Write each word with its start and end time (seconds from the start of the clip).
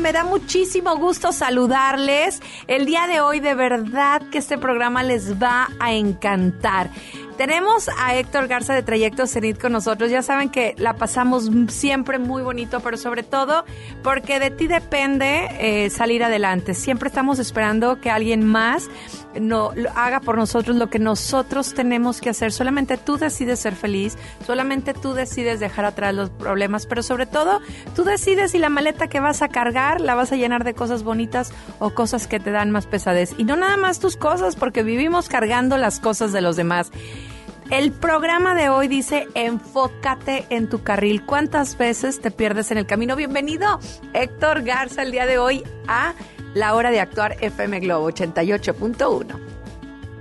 me 0.00 0.12
da 0.12 0.24
muchísimo 0.24 0.96
gusto 0.96 1.32
saludarles. 1.32 2.40
El 2.66 2.86
día 2.86 3.06
de 3.06 3.20
hoy 3.20 3.40
de 3.40 3.54
verdad 3.54 4.22
que 4.30 4.38
este 4.38 4.56
programa 4.56 5.02
les 5.02 5.40
va 5.40 5.68
a 5.78 5.92
encantar. 5.92 6.90
Tenemos 7.40 7.88
a 7.96 8.14
Héctor 8.16 8.48
Garza 8.48 8.74
de 8.74 8.82
Trayecto 8.82 9.26
Cenit 9.26 9.58
con 9.58 9.72
nosotros. 9.72 10.10
Ya 10.10 10.20
saben 10.20 10.50
que 10.50 10.74
la 10.76 10.96
pasamos 10.96 11.48
siempre 11.68 12.18
muy 12.18 12.42
bonito, 12.42 12.80
pero 12.80 12.98
sobre 12.98 13.22
todo 13.22 13.64
porque 14.02 14.38
de 14.38 14.50
ti 14.50 14.66
depende 14.66 15.48
eh, 15.58 15.88
salir 15.88 16.22
adelante. 16.22 16.74
Siempre 16.74 17.08
estamos 17.08 17.38
esperando 17.38 17.98
que 17.98 18.10
alguien 18.10 18.44
más 18.44 18.90
no 19.40 19.72
lo 19.74 19.88
haga 19.92 20.20
por 20.20 20.36
nosotros 20.36 20.76
lo 20.76 20.90
que 20.90 20.98
nosotros 20.98 21.72
tenemos 21.72 22.20
que 22.20 22.28
hacer. 22.28 22.52
Solamente 22.52 22.98
tú 22.98 23.16
decides 23.16 23.58
ser 23.58 23.74
feliz, 23.74 24.18
solamente 24.46 24.92
tú 24.92 25.14
decides 25.14 25.60
dejar 25.60 25.86
atrás 25.86 26.14
los 26.14 26.28
problemas, 26.28 26.84
pero 26.84 27.02
sobre 27.02 27.24
todo 27.24 27.62
tú 27.96 28.04
decides 28.04 28.50
si 28.50 28.58
la 28.58 28.68
maleta 28.68 29.08
que 29.08 29.18
vas 29.18 29.40
a 29.40 29.48
cargar 29.48 30.02
la 30.02 30.14
vas 30.14 30.30
a 30.30 30.36
llenar 30.36 30.62
de 30.62 30.74
cosas 30.74 31.04
bonitas 31.04 31.54
o 31.78 31.88
cosas 31.94 32.26
que 32.26 32.38
te 32.38 32.50
dan 32.50 32.70
más 32.70 32.84
pesadez. 32.84 33.34
Y 33.38 33.44
no 33.44 33.56
nada 33.56 33.78
más 33.78 33.98
tus 33.98 34.18
cosas, 34.18 34.56
porque 34.56 34.82
vivimos 34.82 35.30
cargando 35.30 35.78
las 35.78 36.00
cosas 36.00 36.32
de 36.32 36.42
los 36.42 36.56
demás. 36.56 36.90
El 37.70 37.92
programa 37.92 38.56
de 38.56 38.68
hoy 38.68 38.88
dice 38.88 39.28
enfócate 39.34 40.44
en 40.50 40.68
tu 40.68 40.82
carril. 40.82 41.24
¿Cuántas 41.24 41.78
veces 41.78 42.20
te 42.20 42.32
pierdes 42.32 42.72
en 42.72 42.78
el 42.78 42.86
camino? 42.86 43.14
Bienvenido, 43.14 43.78
Héctor 44.12 44.62
Garza, 44.62 45.04
el 45.04 45.12
día 45.12 45.24
de 45.24 45.38
hoy 45.38 45.62
a 45.86 46.14
La 46.52 46.74
Hora 46.74 46.90
de 46.90 46.98
Actuar 46.98 47.36
FM 47.40 47.78
Globo 47.78 48.10
88.1. 48.10 49.24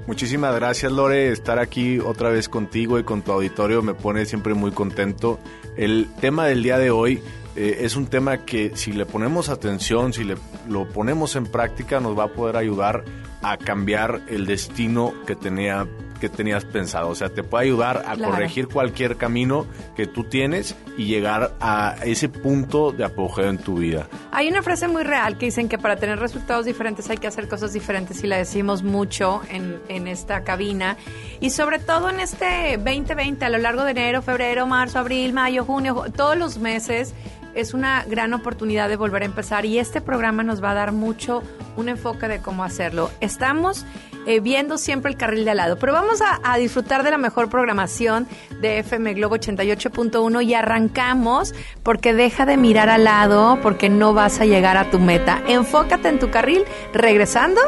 Muchísimas 0.06 0.54
gracias 0.54 0.92
Lore, 0.92 1.32
estar 1.32 1.58
aquí 1.58 1.98
otra 1.98 2.30
vez 2.30 2.50
contigo 2.50 3.00
y 3.00 3.04
con 3.04 3.24
tu 3.24 3.32
auditorio 3.32 3.82
me 3.82 3.96
pone 3.96 4.28
siempre 4.28 4.54
muy 4.54 4.70
contento. 4.70 5.40
El 5.76 6.08
tema 6.22 6.46
del 6.46 6.62
día 6.62 6.78
de 6.78 6.92
hoy 6.92 7.20
eh, 7.56 7.80
es 7.82 7.96
un 7.96 8.06
tema 8.06 8.46
que 8.46 8.74
si 8.76 8.92
le 8.92 9.08
ponemos 9.08 9.50
atención, 9.50 10.14
si 10.14 10.24
le, 10.24 10.36
lo 10.68 10.88
ponemos 10.88 11.36
en 11.36 11.48
práctica, 11.48 12.00
nos 12.00 12.16
va 12.16 12.26
a 12.26 12.28
poder 12.28 12.58
ayudar 12.58 13.04
a 13.42 13.58
cambiar 13.58 14.22
el 14.28 14.46
destino 14.46 15.14
que 15.26 15.36
tenía 15.36 15.88
que 16.20 16.30
tenías 16.30 16.66
pensado. 16.66 17.10
O 17.10 17.16
sea, 17.16 17.30
te 17.30 17.44
puede 17.44 17.66
ayudar 17.66 18.04
a 18.08 18.14
Claro. 18.16 18.34
corregir 18.34 18.68
cualquier 18.68 19.16
camino 19.18 19.66
que 19.96 20.06
tú 20.08 20.24
tienes 20.26 20.76
y 20.98 21.06
llegar 21.06 21.54
a 21.60 21.96
ese 22.04 22.30
punto 22.30 22.92
de 22.92 23.06
apogeo 23.06 23.50
en 23.50 23.58
tu 23.58 23.76
vida. 23.80 24.08
Hay 24.32 24.48
una 24.50 24.62
frase 24.62 24.88
muy 24.88 25.04
real 25.04 25.38
que 25.38 25.46
dicen 25.46 25.70
que 25.70 25.78
para 25.78 25.96
tener 25.96 26.20
resultados 26.20 26.66
diferentes 26.66 27.10
hay 27.10 27.18
que 27.18 27.28
hacer 27.28 27.48
cosas 27.48 27.74
diferentes 27.74 28.24
y 28.24 28.28
la 28.28 28.38
decimos 28.38 28.84
mucho 28.84 29.42
en, 29.50 29.80
en 29.88 30.08
esta 30.08 30.44
cabina. 30.44 30.98
Y 31.40 31.50
sobre 31.52 31.80
todo 31.80 32.10
en 32.10 32.20
este 32.20 32.78
2020, 32.78 33.46
a 33.46 33.50
lo 33.50 33.58
largo 33.58 33.84
de 33.84 33.92
enero, 33.92 34.22
febrero, 34.22 34.68
marzo, 34.68 35.00
abril, 35.00 35.34
mayo, 35.34 35.64
junio, 35.64 35.96
ju- 35.96 36.12
todos 36.14 36.38
los 36.38 36.58
meses 36.58 37.14
es 37.54 37.74
una 37.74 38.04
gran 38.06 38.34
oportunidad 38.34 38.90
de 38.90 38.96
volver 38.96 39.24
a 39.24 39.26
empezar 39.26 39.66
y 39.66 39.80
este 39.80 40.02
programa 40.02 40.44
nos 40.44 40.64
va 40.64 40.72
a 40.72 40.74
dar 40.76 40.92
mucho 40.92 41.44
un 41.76 41.90
enfoque 41.90 42.28
de 42.28 42.40
cómo 42.40 42.64
hacerlo. 42.64 43.10
Estamos 43.20 43.86
eh, 44.26 44.40
viendo 44.40 44.78
siempre 44.78 45.12
el 45.12 45.18
carril 45.18 45.46
de 45.46 45.52
al 45.52 45.58
lado, 45.58 45.80
pero 45.80 45.94
vamos 45.94 46.22
a, 46.22 46.40
a 46.44 46.58
disfrutar 46.58 47.04
de 47.04 47.12
la 47.12 47.18
mejor 47.18 47.50
programación 47.50 48.28
de 48.62 48.80
FM 48.80 49.14
Globo 49.14 49.38
88.1 49.38 50.44
y 50.44 50.54
arrancamos 50.54 51.54
porque 51.84 52.14
deja 52.14 52.46
de 52.46 52.58
mirar 52.58 52.90
al 52.90 53.06
lado 53.06 53.60
porque 53.62 53.90
no 53.90 54.14
vas 54.14 54.40
a 54.40 54.46
llegar 54.46 54.78
a 54.78 54.90
tu 54.90 55.00
meta. 55.00 55.42
Enfócate 55.48 56.10
en 56.10 56.20
tu 56.20 56.30
carril, 56.30 56.64
regresando 56.94 57.62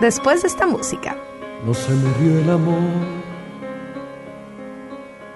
después 0.00 0.42
de 0.42 0.48
esta 0.48 0.66
música. 0.66 1.16
No 1.64 1.74
se 1.74 1.92
murió 1.92 2.38
el 2.38 2.50
amor, 2.50 2.80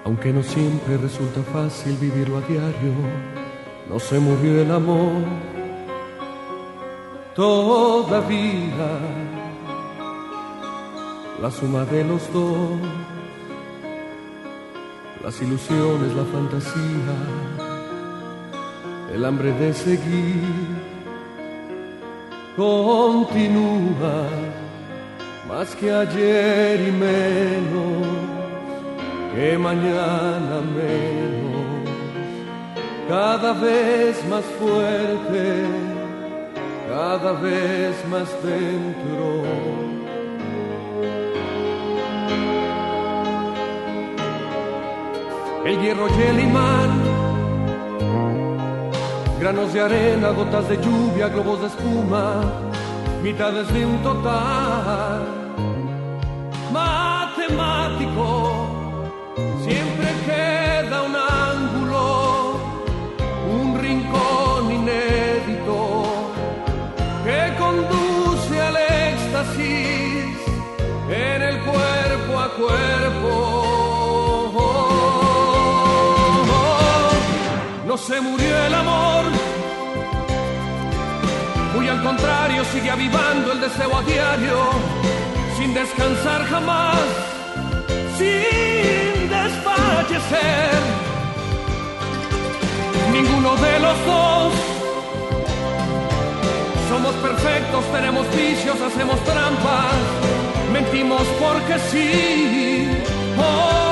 aunque 0.05 0.31
no 0.31 0.43
siempre 0.43 0.97
resulta 0.97 1.41
fácil 1.51 1.97
vivirlo 1.97 2.37
a 2.37 2.41
diario. 2.41 3.50
No 3.91 3.99
se 3.99 4.17
murió 4.19 4.61
el 4.61 4.71
amor, 4.71 5.21
todavía 7.35 8.87
la 11.41 11.51
suma 11.51 11.83
de 11.83 12.05
los 12.05 12.31
dos, 12.31 12.79
las 15.21 15.41
ilusiones, 15.41 16.15
la 16.15 16.23
fantasía, 16.23 17.15
el 19.13 19.25
hambre 19.25 19.51
de 19.59 19.73
seguir, 19.73 20.41
continúa 22.55 24.27
más 25.49 25.75
que 25.75 25.91
ayer 25.91 26.87
y 26.87 26.91
menos 26.93 28.07
que 29.35 29.57
mañana 29.57 30.61
menos, 30.61 31.50
cada 33.11 33.51
vez 33.51 34.25
más 34.29 34.45
fuerte, 34.57 35.65
cada 36.87 37.33
vez 37.33 37.93
más 38.09 38.29
dentro. 38.41 39.43
El 45.65 45.81
hierro 45.81 46.07
y 46.07 46.21
el 46.21 46.39
imán, 46.39 46.89
granos 49.41 49.73
de 49.73 49.81
arena, 49.81 50.29
gotas 50.29 50.69
de 50.69 50.77
lluvia, 50.77 51.27
globos 51.27 51.59
de 51.59 51.67
espuma, 51.67 52.41
mitades 53.21 53.67
de 53.73 53.85
un 53.85 54.01
total 54.03 55.21
matemático. 56.71 58.60
Se 78.07 78.19
murió 78.19 78.65
el 78.65 78.73
amor, 78.73 79.25
muy 81.75 81.87
al 81.87 82.01
contrario, 82.01 82.63
sigue 82.65 82.89
avivando 82.89 83.51
el 83.51 83.61
deseo 83.61 83.95
a 83.95 84.01
diario, 84.01 84.59
sin 85.57 85.73
descansar 85.73 86.43
jamás, 86.45 86.97
sin 88.17 89.29
desfallecer. 89.29 90.81
Ninguno 93.11 93.55
de 93.57 93.79
los 93.79 94.05
dos 94.05 94.53
somos 96.89 97.13
perfectos, 97.15 97.85
tenemos 97.91 98.25
vicios, 98.35 98.81
hacemos 98.81 99.23
trampas, 99.23 99.93
mentimos 100.73 101.21
porque 101.39 101.77
sí, 101.91 102.89
por 103.35 103.90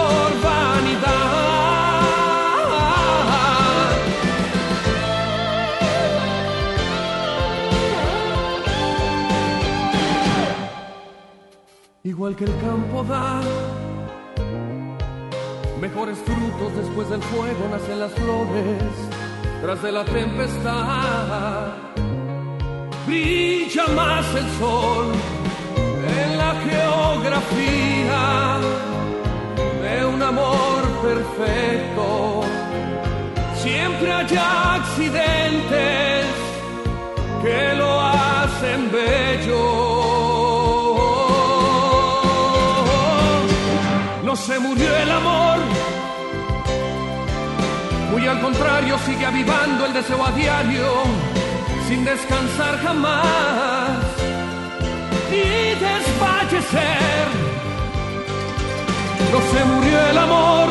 Igual 12.20 12.36
que 12.36 12.44
el 12.44 12.60
campo 12.60 13.02
da 13.06 13.40
mejores 15.80 16.18
frutos 16.18 16.76
después 16.76 17.10
del 17.10 17.24
fuego, 17.24 17.70
nacen 17.72 17.98
las 17.98 18.12
flores 18.12 18.84
tras 19.62 19.82
de 19.82 19.92
la 19.94 20.04
tempestad. 20.04 21.68
Brilla 23.08 23.88
más 23.96 24.26
el 24.36 24.50
sol 24.60 25.14
en 26.20 26.38
la 26.38 26.56
geografía 26.68 28.58
de 29.82 30.06
un 30.06 30.22
amor 30.22 30.82
perfecto. 31.02 32.42
Siempre 33.64 34.12
hay 34.12 34.38
accidentes 34.76 36.26
que 37.42 37.76
lo 37.76 38.02
hacen 38.02 38.92
bello. 38.92 40.29
No 44.30 44.36
se 44.36 44.60
murió 44.60 44.96
el 44.96 45.10
amor, 45.10 45.58
muy 48.12 48.28
al 48.28 48.40
contrario 48.40 48.96
sigue 49.04 49.26
avivando 49.26 49.88
el 49.88 49.94
deseo 49.94 50.24
a 50.24 50.32
diario, 50.34 50.86
sin 51.88 52.06
descansar 52.06 52.78
jamás, 52.78 53.98
ni 55.32 55.74
desfallecer. 55.84 57.28
no 59.34 59.40
se 59.52 59.66
murió 59.66 60.00
el 60.12 60.18
amor. 60.20 60.68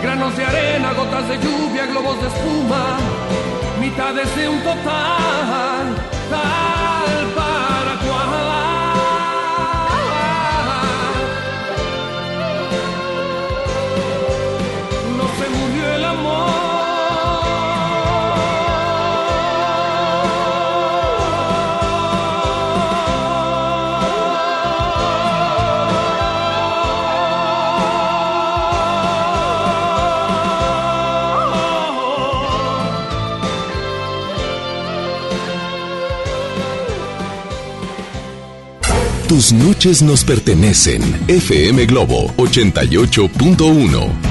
Granos 0.00 0.36
de 0.36 0.44
arena, 0.44 0.92
gotas 0.92 1.28
de 1.30 1.38
lluvia, 1.38 1.86
globos 1.86 2.22
de 2.22 2.28
espuma, 2.28 2.96
mitades 3.80 4.36
de 4.36 4.48
un 4.48 4.60
total, 4.62 5.96
Tus 39.38 39.52
noches 39.52 40.02
nos 40.02 40.24
pertenecen. 40.24 41.00
FM 41.28 41.86
Globo 41.86 42.34
88.1. 42.38 44.27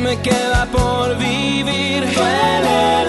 me 0.00 0.16
queda 0.20 0.66
por 0.66 1.16
vivir 1.16 2.04
duele. 2.14 3.07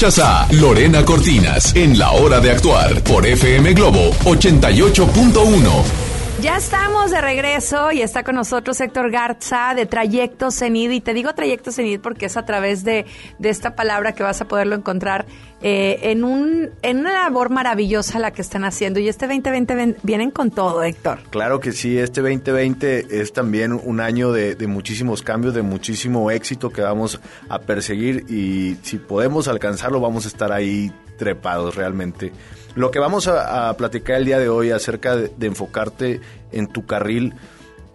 Escuchas 0.00 0.52
Lorena 0.52 1.04
Cortinas 1.04 1.76
en 1.76 1.98
La 1.98 2.12
Hora 2.12 2.40
de 2.40 2.50
Actuar 2.50 3.02
por 3.02 3.26
FM 3.26 3.74
Globo 3.74 4.12
88.1. 4.24 5.70
Ya 6.40 6.56
estamos 6.56 6.89
de 7.08 7.20
regreso 7.22 7.92
y 7.92 8.02
está 8.02 8.22
con 8.22 8.34
nosotros 8.34 8.78
Héctor 8.78 9.10
Garza 9.10 9.72
de 9.74 9.86
Trayecto 9.86 10.50
Cenid. 10.50 10.90
Y 10.90 11.00
te 11.00 11.14
digo 11.14 11.34
Trayecto 11.34 11.72
Cenid 11.72 11.98
porque 12.00 12.26
es 12.26 12.36
a 12.36 12.44
través 12.44 12.84
de, 12.84 13.06
de 13.38 13.48
esta 13.48 13.74
palabra 13.74 14.12
que 14.12 14.22
vas 14.22 14.42
a 14.42 14.44
poderlo 14.46 14.74
encontrar 14.74 15.24
eh, 15.62 15.98
en, 16.10 16.24
un, 16.24 16.70
en 16.82 16.98
una 16.98 17.12
labor 17.12 17.48
maravillosa 17.48 18.18
la 18.18 18.32
que 18.32 18.42
están 18.42 18.64
haciendo. 18.64 19.00
Y 19.00 19.08
este 19.08 19.26
2020 19.26 19.96
vienen 20.02 20.30
con 20.30 20.50
todo, 20.50 20.82
Héctor. 20.82 21.20
Claro 21.30 21.58
que 21.58 21.72
sí, 21.72 21.98
este 21.98 22.20
2020 22.20 23.20
es 23.22 23.32
también 23.32 23.72
un 23.72 24.00
año 24.00 24.30
de, 24.30 24.54
de 24.54 24.66
muchísimos 24.66 25.22
cambios, 25.22 25.54
de 25.54 25.62
muchísimo 25.62 26.30
éxito 26.30 26.68
que 26.68 26.82
vamos 26.82 27.18
a 27.48 27.60
perseguir 27.60 28.26
y 28.28 28.76
si 28.82 28.98
podemos 28.98 29.48
alcanzarlo 29.48 30.00
vamos 30.00 30.26
a 30.26 30.28
estar 30.28 30.52
ahí 30.52 30.92
trepados 31.16 31.76
realmente. 31.76 32.32
Lo 32.76 32.90
que 32.90 33.00
vamos 33.00 33.26
a, 33.26 33.74
platicar 33.76 34.16
el 34.16 34.24
día 34.24 34.38
de 34.38 34.48
hoy 34.48 34.70
acerca 34.70 35.16
de, 35.16 35.30
de 35.36 35.46
enfocarte 35.46 36.20
en 36.52 36.66
tu 36.66 36.86
carril 36.86 37.34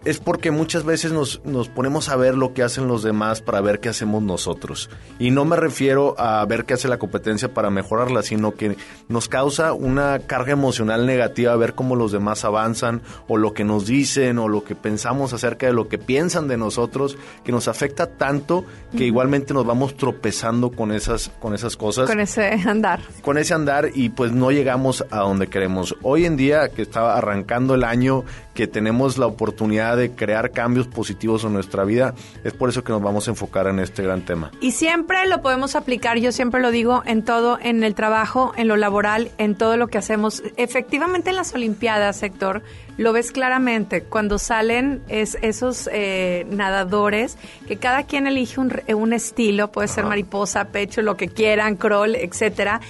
es 0.06 0.20
porque 0.20 0.52
muchas 0.52 0.84
veces 0.84 1.10
nos, 1.10 1.44
nos, 1.44 1.68
ponemos 1.68 2.08
a 2.08 2.16
ver 2.16 2.36
lo 2.36 2.54
que 2.54 2.62
hacen 2.62 2.86
los 2.86 3.02
demás 3.02 3.40
para 3.40 3.60
ver 3.60 3.80
qué 3.80 3.88
hacemos 3.88 4.22
nosotros. 4.22 4.88
Y 5.18 5.32
no 5.32 5.44
me 5.44 5.56
refiero 5.56 6.14
a 6.16 6.44
ver 6.46 6.64
qué 6.64 6.74
hace 6.74 6.86
la 6.86 6.98
competencia 6.98 7.52
para 7.52 7.70
mejorarla, 7.70 8.22
sino 8.22 8.54
que 8.54 8.76
nos 9.08 9.28
causa 9.28 9.72
una 9.72 10.20
carga 10.20 10.52
emocional 10.52 11.06
negativa 11.06 11.56
ver 11.56 11.74
cómo 11.74 11.96
los 11.96 12.12
demás 12.12 12.44
avanzan 12.44 13.02
o 13.26 13.36
lo 13.36 13.52
que 13.52 13.64
nos 13.64 13.86
dicen 13.86 14.38
o 14.38 14.46
lo 14.46 14.62
que 14.62 14.76
pensamos 14.76 15.32
acerca 15.32 15.66
de 15.66 15.72
lo 15.72 15.88
que 15.88 15.98
piensan 15.98 16.46
de 16.46 16.56
nosotros, 16.56 17.18
que 17.42 17.50
nos 17.50 17.66
afecta 17.66 18.06
tanto 18.06 18.64
que 18.96 19.06
igualmente 19.06 19.54
nos 19.54 19.66
vamos 19.66 19.96
tropezando 19.96 20.70
con 20.70 20.92
esas, 20.92 21.32
con 21.40 21.52
esas 21.52 21.76
cosas. 21.76 22.08
Con 22.08 22.20
ese 22.20 22.52
andar. 22.52 23.00
Con 23.22 23.38
ese 23.38 23.54
andar 23.54 23.90
y 23.92 24.10
pues 24.10 24.30
no 24.30 24.52
llegamos 24.52 25.04
a 25.10 25.18
donde 25.18 25.48
queremos. 25.48 25.96
Hoy 26.02 26.26
en 26.26 26.36
día 26.36 26.68
que 26.68 26.82
estaba 26.82 27.16
arrancando 27.16 27.74
el 27.74 27.82
año, 27.82 28.24
que 28.56 28.66
tenemos 28.66 29.18
la 29.18 29.26
oportunidad 29.26 29.96
de 29.96 30.12
crear 30.12 30.50
cambios 30.50 30.88
positivos 30.88 31.44
en 31.44 31.52
nuestra 31.52 31.84
vida. 31.84 32.14
Es 32.42 32.54
por 32.54 32.70
eso 32.70 32.82
que 32.82 32.90
nos 32.90 33.02
vamos 33.02 33.28
a 33.28 33.30
enfocar 33.30 33.68
en 33.68 33.78
este 33.78 34.02
gran 34.02 34.22
tema. 34.22 34.50
Y 34.60 34.72
siempre 34.72 35.28
lo 35.28 35.42
podemos 35.42 35.76
aplicar, 35.76 36.18
yo 36.18 36.32
siempre 36.32 36.60
lo 36.60 36.72
digo, 36.72 37.02
en 37.06 37.22
todo, 37.22 37.58
en 37.62 37.84
el 37.84 37.94
trabajo, 37.94 38.52
en 38.56 38.66
lo 38.66 38.76
laboral, 38.76 39.30
en 39.38 39.54
todo 39.54 39.76
lo 39.76 39.88
que 39.88 39.98
hacemos. 39.98 40.42
Efectivamente 40.56 41.30
en 41.30 41.36
las 41.36 41.54
Olimpiadas, 41.54 42.16
sector, 42.16 42.62
lo 42.96 43.12
ves 43.12 43.30
claramente 43.30 44.02
cuando 44.02 44.38
salen 44.38 45.02
es, 45.08 45.36
esos 45.42 45.88
eh, 45.92 46.46
nadadores 46.48 47.36
que 47.68 47.76
cada 47.76 48.04
quien 48.04 48.26
elige 48.26 48.58
un, 48.58 48.72
un 48.88 49.12
estilo, 49.12 49.70
puede 49.70 49.88
ser 49.88 50.06
mariposa, 50.06 50.68
pecho, 50.68 51.02
lo 51.02 51.16
que 51.18 51.28
quieran, 51.28 51.76
crawl, 51.76 52.14
etcétera 52.14 52.80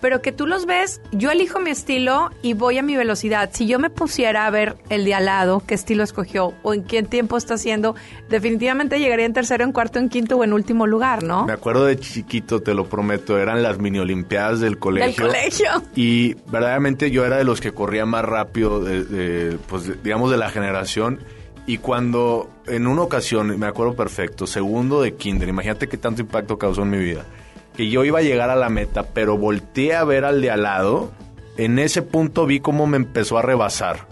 pero 0.00 0.22
que 0.22 0.32
tú 0.32 0.46
los 0.46 0.66
ves, 0.66 1.00
yo 1.12 1.30
elijo 1.30 1.60
mi 1.60 1.70
estilo 1.70 2.30
y 2.42 2.54
voy 2.54 2.78
a 2.78 2.82
mi 2.82 2.96
velocidad. 2.96 3.50
Si 3.52 3.66
yo 3.66 3.78
me 3.78 3.90
pusiera 3.90 4.46
a 4.46 4.50
ver 4.50 4.76
el 4.88 5.04
de 5.04 5.14
al 5.14 5.26
lado, 5.26 5.62
qué 5.66 5.74
estilo 5.74 6.02
escogió 6.02 6.54
o 6.62 6.74
en 6.74 6.84
qué 6.84 7.02
tiempo 7.02 7.36
está 7.36 7.54
haciendo, 7.54 7.94
definitivamente 8.28 8.98
llegaría 8.98 9.26
en 9.26 9.32
tercero, 9.32 9.64
en 9.64 9.72
cuarto, 9.72 9.98
en 9.98 10.08
quinto 10.08 10.36
o 10.36 10.44
en 10.44 10.52
último 10.52 10.86
lugar, 10.86 11.22
¿no? 11.22 11.46
Me 11.46 11.52
acuerdo 11.52 11.84
de 11.86 11.98
chiquito, 11.98 12.62
te 12.62 12.74
lo 12.74 12.86
prometo, 12.88 13.38
eran 13.38 13.62
las 13.62 13.78
mini 13.78 13.98
olimpiadas 13.98 14.60
del 14.60 14.78
colegio. 14.78 15.24
Del 15.24 15.32
colegio. 15.32 15.70
Y 15.94 16.34
verdaderamente 16.50 17.10
yo 17.10 17.24
era 17.24 17.36
de 17.36 17.44
los 17.44 17.60
que 17.60 17.72
corría 17.72 18.06
más 18.06 18.24
rápido, 18.24 18.82
de, 18.82 19.58
pues 19.68 20.02
digamos 20.02 20.30
de 20.30 20.36
la 20.36 20.50
generación. 20.50 21.20
Y 21.66 21.78
cuando 21.78 22.48
en 22.66 22.86
una 22.86 23.02
ocasión, 23.02 23.58
me 23.58 23.66
acuerdo 23.66 23.96
perfecto, 23.96 24.46
segundo 24.46 25.02
de 25.02 25.14
kinder, 25.14 25.48
imagínate 25.48 25.88
qué 25.88 25.96
tanto 25.96 26.22
impacto 26.22 26.58
causó 26.58 26.82
en 26.82 26.90
mi 26.90 26.98
vida 26.98 27.24
que 27.76 27.88
yo 27.88 28.04
iba 28.04 28.20
a 28.20 28.22
llegar 28.22 28.50
a 28.50 28.56
la 28.56 28.68
meta, 28.68 29.04
pero 29.04 29.36
volteé 29.36 29.94
a 29.94 30.04
ver 30.04 30.24
al 30.24 30.40
de 30.40 30.50
al 30.50 30.62
lado. 30.62 31.12
En 31.56 31.78
ese 31.78 32.02
punto 32.02 32.46
vi 32.46 32.60
cómo 32.60 32.86
me 32.86 32.96
empezó 32.96 33.38
a 33.38 33.42
rebasar. 33.42 34.08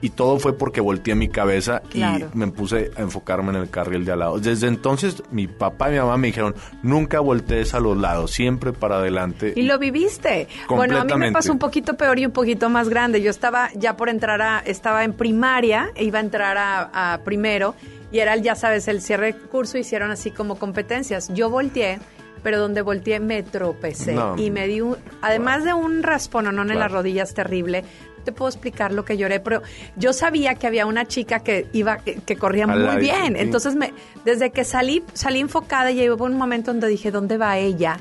Y 0.00 0.10
todo 0.10 0.38
fue 0.38 0.58
porque 0.58 0.82
volteé 0.82 1.14
mi 1.14 1.28
cabeza 1.28 1.80
y 1.94 2.02
me 2.34 2.48
puse 2.48 2.90
a 2.94 3.00
enfocarme 3.00 3.52
en 3.52 3.56
el 3.56 3.70
carril 3.70 4.04
de 4.04 4.12
al 4.12 4.18
lado. 4.18 4.38
Desde 4.38 4.66
entonces, 4.66 5.22
mi 5.30 5.46
papá 5.46 5.88
y 5.88 5.92
mi 5.92 5.98
mamá 5.98 6.18
me 6.18 6.26
dijeron, 6.26 6.54
nunca 6.82 7.20
voltees 7.20 7.72
a 7.72 7.80
los 7.80 7.96
lados, 7.96 8.32
siempre 8.32 8.74
para 8.74 8.96
adelante. 8.96 9.54
Y 9.56 9.62
lo 9.62 9.78
viviste. 9.78 10.46
Bueno, 10.68 10.98
a 10.98 11.04
mí 11.04 11.14
me 11.16 11.32
pasó 11.32 11.52
un 11.52 11.58
poquito 11.58 11.96
peor 11.96 12.18
y 12.18 12.26
un 12.26 12.32
poquito 12.32 12.68
más 12.68 12.90
grande. 12.90 13.22
Yo 13.22 13.30
estaba 13.30 13.70
ya 13.76 13.96
por 13.96 14.10
entrar 14.10 14.42
a, 14.42 14.58
estaba 14.58 15.04
en 15.04 15.14
primaria, 15.14 15.90
e 15.94 16.04
iba 16.04 16.18
a 16.18 16.22
entrar 16.22 16.58
a, 16.58 17.14
a 17.14 17.24
primero, 17.24 17.74
y 18.12 18.18
era, 18.18 18.36
ya 18.36 18.56
sabes, 18.56 18.86
el 18.88 19.00
cierre 19.00 19.32
de 19.32 19.38
curso, 19.38 19.78
hicieron 19.78 20.10
así 20.10 20.30
como 20.30 20.58
competencias. 20.58 21.32
Yo 21.32 21.48
volteé 21.48 21.98
pero 22.44 22.60
donde 22.60 22.82
volteé 22.82 23.18
me 23.18 23.42
tropecé 23.42 24.16
y 24.36 24.52
me 24.52 24.68
di 24.68 24.82
un, 24.82 24.96
además 25.22 25.64
de 25.64 25.72
un 25.72 26.04
raspononón 26.04 26.70
en 26.70 26.78
las 26.78 26.92
rodillas 26.92 27.34
terrible, 27.34 27.82
te 28.24 28.32
puedo 28.32 28.48
explicar 28.48 28.92
lo 28.92 29.04
que 29.04 29.16
lloré, 29.16 29.40
pero 29.40 29.62
yo 29.96 30.12
sabía 30.12 30.54
que 30.54 30.66
había 30.66 30.86
una 30.86 31.06
chica 31.06 31.40
que 31.40 31.66
iba, 31.72 31.98
que, 31.98 32.36
corría 32.36 32.66
muy 32.66 32.96
bien. 32.96 33.36
Entonces 33.36 33.74
me, 33.74 33.92
desde 34.24 34.50
que 34.50 34.64
salí, 34.64 35.02
salí 35.12 35.40
enfocada 35.40 35.90
y 35.90 36.08
hubo 36.10 36.24
un 36.24 36.36
momento 36.36 36.70
donde 36.70 36.88
dije, 36.88 37.10
¿dónde 37.10 37.36
va 37.36 37.58
ella? 37.58 37.98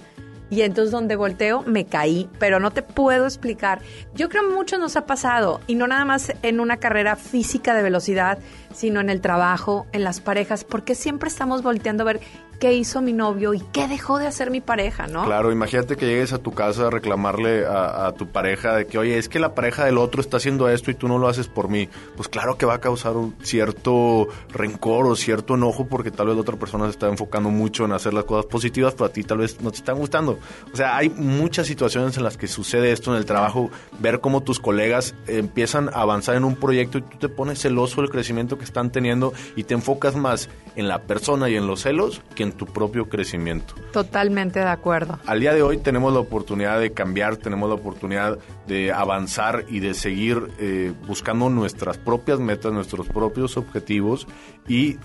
Y 0.50 0.62
entonces 0.62 0.92
donde 0.92 1.16
volteo 1.16 1.64
me 1.64 1.86
caí, 1.86 2.30
pero 2.38 2.60
no 2.60 2.72
te 2.72 2.84
puedo 2.84 3.26
explicar. 3.26 3.82
Yo 4.14 4.30
creo 4.30 4.48
que 4.48 4.54
mucho 4.54 4.78
nos 4.78 4.96
ha 4.96 5.08
pasado, 5.08 5.62
y 5.66 5.74
no 5.74 5.88
nada 5.88 6.06
más 6.06 6.32
en 6.44 6.60
una 6.60 6.78
carrera 6.78 7.16
física 7.16 7.74
de 7.74 7.82
velocidad, 7.82 8.38
sino 8.72 9.02
en 9.02 9.10
el 9.10 9.20
trabajo, 9.20 9.88
en 9.94 10.04
las 10.04 10.22
parejas, 10.22 10.64
porque 10.64 10.94
siempre 10.94 11.30
estamos 11.30 11.64
volteando 11.64 12.04
a 12.04 12.06
ver 12.06 12.20
qué 12.64 12.74
hizo 12.74 13.02
mi 13.02 13.12
novio 13.12 13.54
y 13.54 13.60
qué 13.60 13.90
dejó 13.90 14.20
de 14.20 14.26
hacer 14.26 14.50
mi 14.50 14.62
pareja, 14.62 15.06
¿no? 15.06 15.26
Claro, 15.26 15.52
imagínate 15.52 15.98
que 15.98 16.06
llegues 16.06 16.32
a 16.32 16.38
tu 16.38 16.54
casa 16.54 16.88
a 16.88 16.90
reclamarle 16.90 17.66
a, 17.66 18.14
tu 18.18 18.28
pareja 18.28 18.78
de 18.78 18.88
que, 18.88 18.98
oye, 18.98 19.18
es 19.18 19.28
que 19.28 19.38
la 19.38 19.54
pareja 19.54 19.84
del 19.84 19.98
otro 19.98 20.22
está 20.22 20.38
haciendo 20.38 20.70
esto 20.70 20.90
y 20.90 20.94
tú 20.94 21.10
no 21.10 21.18
lo 21.18 21.28
haces 21.28 21.50
por 21.50 21.68
mí. 21.68 21.90
Pues 22.16 22.30
claro 22.30 22.58
que 22.58 22.66
va 22.66 22.76
a 22.76 22.80
causar 22.80 23.18
un 23.18 23.36
cierto 23.44 24.30
rencor 24.48 25.08
o 25.08 25.18
cierto 25.18 25.56
enojo 25.56 25.88
porque 25.88 26.10
tal 26.10 26.28
vez 26.28 26.36
la 26.38 26.42
otra 26.42 26.56
persona 26.56 26.86
se 26.86 26.92
está 26.92 27.10
enfocando 27.10 27.50
mucho 27.50 27.84
en 27.84 27.92
hacer 27.92 28.14
las 28.14 28.24
cosas 28.24 28.46
positivas, 28.46 28.94
pero 28.94 29.08
a 29.08 29.10
ti 29.10 29.26
tal 29.26 29.40
vez 29.40 29.60
no 29.60 29.70
te 29.70 29.80
están 29.80 29.98
gustando. 29.98 30.40
O 30.72 30.78
sea, 30.78 30.96
hay 30.96 31.10
muchas 31.10 31.68
situaciones 31.68 32.16
en 32.16 32.24
las 32.24 32.38
que 32.38 32.48
sucede 32.48 32.94
esto 32.94 33.12
en 33.12 33.18
el 33.18 33.26
trabajo, 33.26 33.72
ver 34.00 34.22
cómo 34.22 34.42
tus 34.42 34.62
colegas 34.62 35.16
empiezan 35.28 35.90
a 35.90 36.00
avanzar 36.00 36.38
en 36.38 36.46
un 36.46 36.56
proyecto 36.56 37.00
y 37.00 37.02
tú 37.02 37.18
te 37.18 37.28
pones 37.28 37.60
celoso 37.60 38.00
del 38.00 38.10
crecimiento 38.10 38.58
que 38.58 38.64
están 38.64 38.90
teniendo 38.90 39.34
y 39.58 39.66
te 39.66 39.74
enfocas 39.74 40.16
más 40.16 40.48
en 40.76 40.88
la 40.88 41.00
persona 41.04 41.50
y 41.50 41.56
en 41.56 41.68
los 41.68 41.82
celos 41.82 42.22
que 42.36 42.44
en 42.44 42.52
tu 42.52 42.66
propio 42.66 43.10
crecimiento. 43.10 43.76
Totalmente 43.92 44.60
de 44.60 44.68
acuerdo. 44.68 45.20
Al 45.26 45.40
día 45.40 45.54
de 45.54 45.62
hoy 45.62 45.78
tenemos 45.78 46.14
la 46.14 46.20
oportunidad 46.20 46.80
de 46.80 46.94
cambiar, 46.94 47.38
tenemos 47.38 47.70
la 47.70 47.76
oportunidad 47.76 48.40
de 48.68 48.92
avanzar 48.92 49.66
y 49.70 49.80
de 49.80 49.94
seguir 49.94 50.50
eh, 50.60 50.94
buscando 51.08 51.50
nuestras 51.50 51.98
propias 51.98 52.40
metas, 52.40 52.72
nuestros 52.72 53.08
propios 53.08 53.58
objetivos 53.58 54.28
y 54.68 54.98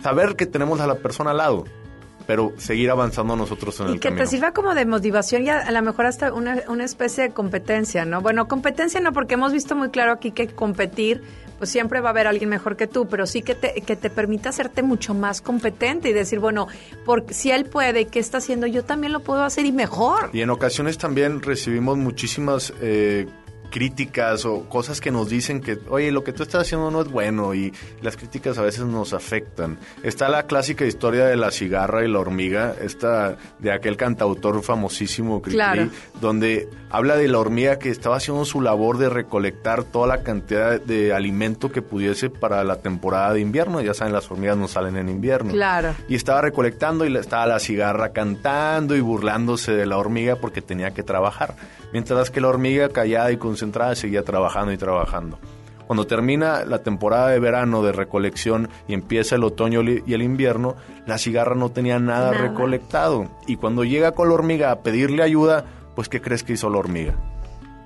saber 0.00 0.36
que 0.36 0.46
tenemos 0.46 0.80
a 0.80 0.86
la 0.86 0.96
persona 0.96 1.30
al 1.30 1.36
lado 1.38 1.64
pero 2.32 2.54
seguir 2.56 2.90
avanzando 2.90 3.36
nosotros 3.36 3.78
en 3.80 3.88
el 3.88 4.00
camino. 4.00 4.16
Y 4.16 4.16
que 4.16 4.24
te 4.24 4.26
sirva 4.26 4.52
como 4.52 4.74
de 4.74 4.86
motivación 4.86 5.44
y 5.44 5.50
a, 5.50 5.70
lo 5.70 5.82
mejor 5.82 6.06
hasta 6.06 6.32
una, 6.32 6.62
una, 6.66 6.82
especie 6.82 7.24
de 7.24 7.30
competencia, 7.34 8.06
¿no? 8.06 8.22
Bueno, 8.22 8.48
competencia 8.48 9.00
no, 9.00 9.12
porque 9.12 9.34
hemos 9.34 9.52
visto 9.52 9.76
muy 9.76 9.90
claro 9.90 10.12
aquí 10.12 10.30
que 10.30 10.46
competir 10.46 11.22
pues 11.58 11.68
siempre 11.68 12.00
va 12.00 12.08
a 12.08 12.12
haber 12.12 12.26
alguien 12.26 12.48
mejor 12.48 12.76
que 12.76 12.86
tú, 12.86 13.06
pero 13.06 13.26
sí 13.26 13.42
que 13.42 13.54
te, 13.54 13.82
que 13.82 13.96
te 13.96 14.08
permite 14.08 14.48
hacerte 14.48 14.82
mucho 14.82 15.12
más 15.12 15.42
competente 15.42 16.08
y 16.08 16.14
decir, 16.14 16.38
bueno, 16.38 16.68
porque 17.04 17.34
si 17.34 17.50
él 17.50 17.66
puede, 17.66 18.06
¿qué 18.06 18.18
está 18.18 18.38
haciendo? 18.38 18.66
Yo 18.66 18.82
también 18.82 19.12
lo 19.12 19.20
puedo 19.20 19.44
hacer 19.44 19.66
y 19.66 19.72
mejor. 19.72 20.30
Y 20.32 20.40
en 20.40 20.48
ocasiones 20.48 20.96
también 20.96 21.42
recibimos 21.42 21.98
muchísimas 21.98 22.72
eh, 22.80 23.28
críticas 23.72 24.44
o 24.44 24.68
cosas 24.68 25.00
que 25.00 25.10
nos 25.10 25.28
dicen 25.28 25.60
que, 25.60 25.78
oye, 25.88 26.12
lo 26.12 26.22
que 26.22 26.32
tú 26.32 26.44
estás 26.44 26.62
haciendo 26.62 26.90
no 26.90 27.00
es 27.00 27.08
bueno 27.08 27.54
y 27.54 27.72
las 28.02 28.16
críticas 28.16 28.58
a 28.58 28.62
veces 28.62 28.84
nos 28.84 29.14
afectan. 29.14 29.78
Está 30.04 30.28
la 30.28 30.44
clásica 30.44 30.84
historia 30.84 31.24
de 31.24 31.36
la 31.36 31.50
cigarra 31.50 32.04
y 32.04 32.08
la 32.08 32.20
hormiga, 32.20 32.76
esta 32.80 33.36
de 33.58 33.72
aquel 33.72 33.96
cantautor 33.96 34.62
famosísimo, 34.62 35.42
claro. 35.42 35.88
donde 36.20 36.68
habla 36.90 37.16
de 37.16 37.26
la 37.26 37.38
hormiga 37.38 37.78
que 37.78 37.88
estaba 37.88 38.16
haciendo 38.16 38.44
su 38.44 38.60
labor 38.60 38.98
de 38.98 39.08
recolectar 39.08 39.84
toda 39.84 40.06
la 40.06 40.22
cantidad 40.22 40.78
de 40.78 41.14
alimento 41.14 41.72
que 41.72 41.80
pudiese 41.80 42.28
para 42.28 42.62
la 42.64 42.76
temporada 42.76 43.32
de 43.32 43.40
invierno. 43.40 43.80
Ya 43.80 43.94
saben, 43.94 44.12
las 44.12 44.30
hormigas 44.30 44.58
no 44.58 44.68
salen 44.68 44.96
en 44.98 45.08
invierno. 45.08 45.52
Claro. 45.52 45.94
Y 46.08 46.14
estaba 46.14 46.42
recolectando 46.42 47.06
y 47.06 47.16
estaba 47.16 47.46
la 47.46 47.58
cigarra 47.58 48.12
cantando 48.12 48.94
y 48.94 49.00
burlándose 49.00 49.72
de 49.72 49.86
la 49.86 49.96
hormiga 49.96 50.36
porque 50.36 50.60
tenía 50.60 50.92
que 50.92 51.02
trabajar. 51.02 51.54
Mientras 51.92 52.30
que 52.30 52.40
la 52.40 52.48
hormiga 52.48 52.88
callada 52.88 53.30
y 53.32 53.36
con 53.36 53.56
entrada 53.60 53.94
seguía 53.94 54.22
trabajando 54.22 54.72
y 54.72 54.76
trabajando. 54.76 55.38
Cuando 55.86 56.06
termina 56.06 56.64
la 56.64 56.82
temporada 56.82 57.28
de 57.28 57.38
verano 57.38 57.82
de 57.82 57.92
recolección 57.92 58.70
y 58.88 58.94
empieza 58.94 59.36
el 59.36 59.44
otoño 59.44 59.82
y 59.82 60.14
el 60.14 60.22
invierno, 60.22 60.76
la 61.06 61.18
cigarra 61.18 61.54
no 61.54 61.70
tenía 61.70 61.98
nada, 61.98 62.32
recolectado. 62.32 63.28
Y 63.46 63.56
cuando 63.56 63.84
llega 63.84 64.12
con 64.12 64.28
la 64.28 64.34
hormiga 64.34 64.70
a 64.70 64.80
pedirle 64.80 65.22
ayuda, 65.22 65.66
pues 65.94 66.08
¿qué 66.08 66.22
crees 66.22 66.44
que 66.44 66.54
hizo 66.54 66.70
la 66.70 66.78
hormiga? 66.78 67.14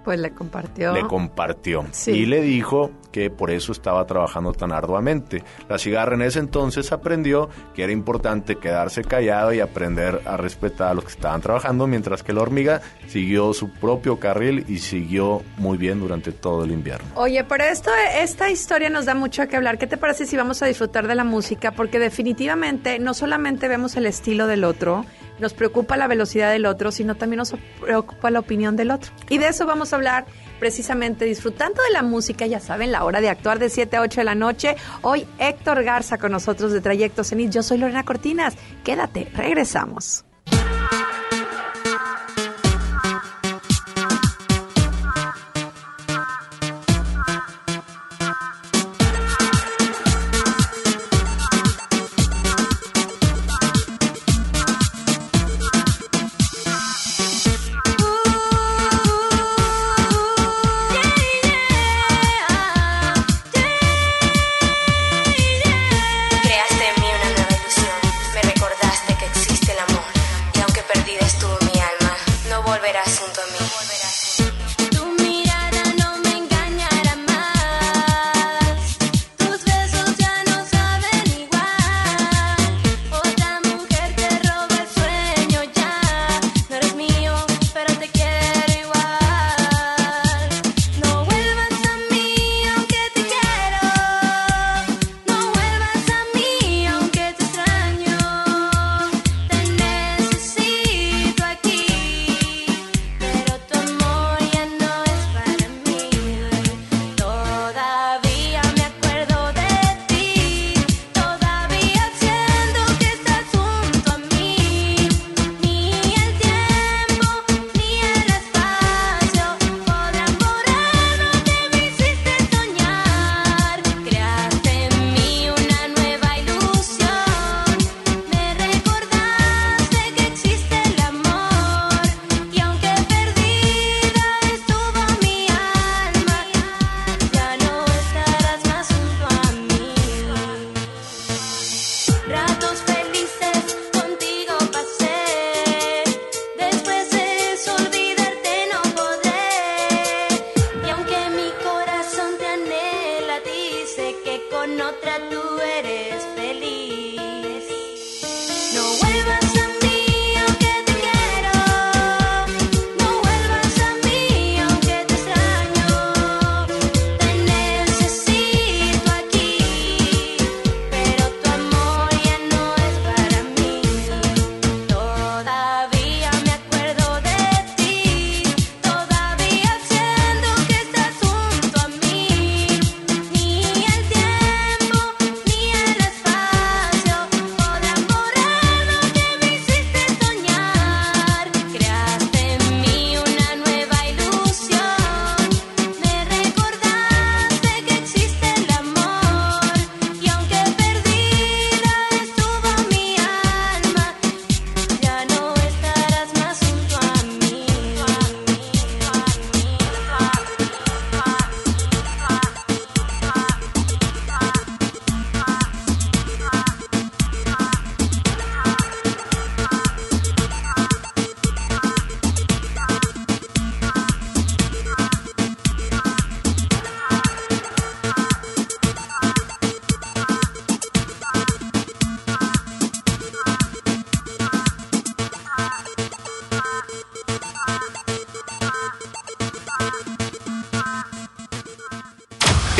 Pues 0.04 0.20
le 0.20 0.30
compartió. 0.30 0.92
Le 0.92 1.02
compartió. 1.02 1.84
Sí. 1.90 2.12
Y 2.12 2.26
le 2.26 2.42
dijo 2.42 2.92
que 3.16 3.30
por 3.30 3.50
eso 3.50 3.72
estaba 3.72 4.06
trabajando 4.06 4.52
tan 4.52 4.72
arduamente. 4.72 5.42
La 5.70 5.78
cigarra 5.78 6.16
en 6.16 6.20
ese 6.20 6.38
entonces 6.38 6.92
aprendió 6.92 7.48
que 7.74 7.82
era 7.82 7.90
importante 7.90 8.56
quedarse 8.56 9.02
callado 9.04 9.54
y 9.54 9.60
aprender 9.60 10.20
a 10.26 10.36
respetar 10.36 10.88
a 10.88 10.94
los 10.94 11.04
que 11.04 11.12
estaban 11.12 11.40
trabajando, 11.40 11.86
mientras 11.86 12.22
que 12.22 12.34
la 12.34 12.42
hormiga 12.42 12.82
siguió 13.06 13.54
su 13.54 13.70
propio 13.70 14.20
carril 14.20 14.66
y 14.68 14.80
siguió 14.80 15.42
muy 15.56 15.78
bien 15.78 15.98
durante 15.98 16.30
todo 16.30 16.64
el 16.64 16.72
invierno. 16.72 17.08
Oye, 17.14 17.42
pero 17.44 17.64
esto, 17.64 17.90
esta 18.18 18.50
historia 18.50 18.90
nos 18.90 19.06
da 19.06 19.14
mucho 19.14 19.48
que 19.48 19.56
hablar. 19.56 19.78
¿Qué 19.78 19.86
te 19.86 19.96
parece 19.96 20.26
si 20.26 20.36
vamos 20.36 20.62
a 20.62 20.66
disfrutar 20.66 21.06
de 21.06 21.14
la 21.14 21.24
música? 21.24 21.72
Porque 21.72 21.98
definitivamente 21.98 22.98
no 22.98 23.14
solamente 23.14 23.66
vemos 23.66 23.96
el 23.96 24.04
estilo 24.04 24.46
del 24.46 24.62
otro, 24.62 25.06
nos 25.38 25.54
preocupa 25.54 25.96
la 25.96 26.06
velocidad 26.06 26.52
del 26.52 26.66
otro, 26.66 26.92
sino 26.92 27.14
también 27.14 27.38
nos 27.38 27.54
preocupa 27.80 28.30
la 28.30 28.40
opinión 28.40 28.76
del 28.76 28.90
otro. 28.90 29.10
Y 29.28 29.38
de 29.38 29.48
eso 29.48 29.66
vamos 29.66 29.92
a 29.92 29.96
hablar 29.96 30.26
precisamente 30.58 31.24
disfrutando 31.24 31.82
de 31.82 31.92
la 31.92 32.02
música, 32.02 32.46
ya 32.46 32.60
saben, 32.60 32.92
la 32.92 33.04
hora 33.04 33.20
de 33.20 33.28
actuar 33.28 33.58
de 33.58 33.70
7 33.70 33.96
a 33.96 34.02
8 34.02 34.20
de 34.20 34.24
la 34.24 34.34
noche. 34.34 34.76
Hoy 35.02 35.26
Héctor 35.38 35.82
Garza 35.84 36.18
con 36.18 36.32
nosotros 36.32 36.72
de 36.72 36.80
Trayecto 36.80 37.24
Cenit. 37.24 37.50
Yo 37.50 37.62
soy 37.62 37.78
Lorena 37.78 38.04
Cortinas. 38.04 38.54
Quédate, 38.84 39.28
regresamos. 39.34 40.24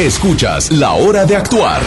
Escuchas 0.06 0.70
La 0.70 0.92
Hora 0.92 1.26
de 1.26 1.34
Actuar 1.34 1.82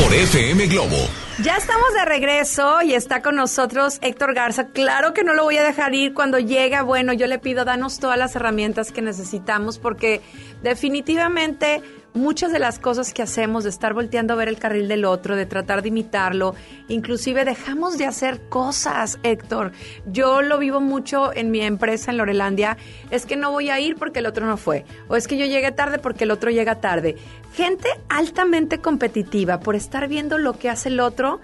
por 0.00 0.14
FM 0.14 0.68
Globo. 0.68 0.96
Ya 1.44 1.58
estamos 1.58 1.92
de 1.92 2.06
regreso 2.06 2.80
y 2.80 2.94
está 2.94 3.20
con 3.20 3.36
nosotros 3.36 3.98
Héctor 4.00 4.32
Garza. 4.32 4.68
Claro 4.68 5.12
que 5.12 5.22
no 5.22 5.34
lo 5.34 5.44
voy 5.44 5.58
a 5.58 5.64
dejar 5.64 5.94
ir 5.94 6.14
cuando 6.14 6.38
llega. 6.38 6.80
Bueno, 6.80 7.12
yo 7.12 7.26
le 7.26 7.38
pido, 7.38 7.66
danos 7.66 7.98
todas 7.98 8.16
las 8.16 8.34
herramientas 8.36 8.90
que 8.90 9.02
necesitamos 9.02 9.78
porque 9.78 10.22
definitivamente 10.62 11.82
muchas 12.14 12.52
de 12.52 12.58
las 12.58 12.78
cosas 12.78 13.12
que 13.12 13.22
hacemos 13.22 13.64
de 13.64 13.70
estar 13.70 13.94
volteando 13.94 14.34
a 14.34 14.36
ver 14.36 14.48
el 14.48 14.58
carril 14.58 14.88
del 14.88 15.04
otro, 15.04 15.36
de 15.36 15.46
tratar 15.46 15.82
de 15.82 15.88
imitarlo, 15.88 16.54
inclusive 16.88 17.44
dejamos 17.44 17.98
de 17.98 18.06
hacer 18.06 18.40
cosas, 18.48 19.18
Héctor. 19.22 19.72
Yo 20.06 20.42
lo 20.42 20.58
vivo 20.58 20.80
mucho 20.80 21.32
en 21.32 21.50
mi 21.50 21.60
empresa 21.60 22.10
en 22.10 22.18
Lorelandia, 22.18 22.76
es 23.10 23.26
que 23.26 23.36
no 23.36 23.50
voy 23.50 23.70
a 23.70 23.80
ir 23.80 23.96
porque 23.96 24.20
el 24.20 24.26
otro 24.26 24.46
no 24.46 24.56
fue, 24.56 24.84
o 25.08 25.16
es 25.16 25.26
que 25.26 25.38
yo 25.38 25.46
llegué 25.46 25.72
tarde 25.72 25.98
porque 25.98 26.24
el 26.24 26.30
otro 26.30 26.50
llega 26.50 26.80
tarde. 26.80 27.16
Gente 27.54 27.88
altamente 28.08 28.78
competitiva 28.78 29.60
por 29.60 29.76
estar 29.76 30.08
viendo 30.08 30.38
lo 30.38 30.54
que 30.54 30.70
hace 30.70 30.88
el 30.88 31.00
otro 31.00 31.40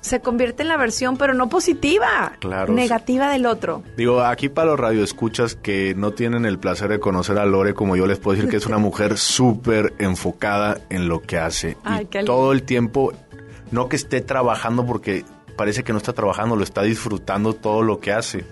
se 0.00 0.20
convierte 0.20 0.62
en 0.62 0.68
la 0.68 0.76
versión, 0.76 1.16
pero 1.16 1.34
no 1.34 1.48
positiva, 1.48 2.32
Claro. 2.40 2.72
negativa 2.72 3.30
del 3.30 3.46
otro. 3.46 3.82
Digo, 3.96 4.22
aquí 4.22 4.48
para 4.48 4.70
los 4.70 4.80
radioescuchas 4.80 5.54
que 5.56 5.94
no 5.94 6.12
tienen 6.12 6.46
el 6.46 6.58
placer 6.58 6.88
de 6.88 7.00
conocer 7.00 7.38
a 7.38 7.44
Lore, 7.44 7.74
como 7.74 7.96
yo 7.96 8.06
les 8.06 8.18
puedo 8.18 8.36
decir 8.36 8.50
que 8.50 8.56
es 8.56 8.66
una 8.66 8.78
mujer 8.78 9.18
súper 9.18 9.92
enfocada 9.98 10.78
en 10.88 11.08
lo 11.08 11.20
que 11.20 11.38
hace. 11.38 11.76
Ay, 11.84 12.08
y 12.12 12.24
todo 12.24 12.52
el 12.52 12.62
tiempo, 12.62 13.12
no 13.70 13.88
que 13.88 13.96
esté 13.96 14.20
trabajando 14.20 14.86
porque 14.86 15.24
parece 15.56 15.84
que 15.84 15.92
no 15.92 15.98
está 15.98 16.12
trabajando, 16.14 16.56
lo 16.56 16.64
está 16.64 16.82
disfrutando 16.82 17.52
todo 17.54 17.82
lo 17.82 18.00
que 18.00 18.12
hace. 18.12 18.44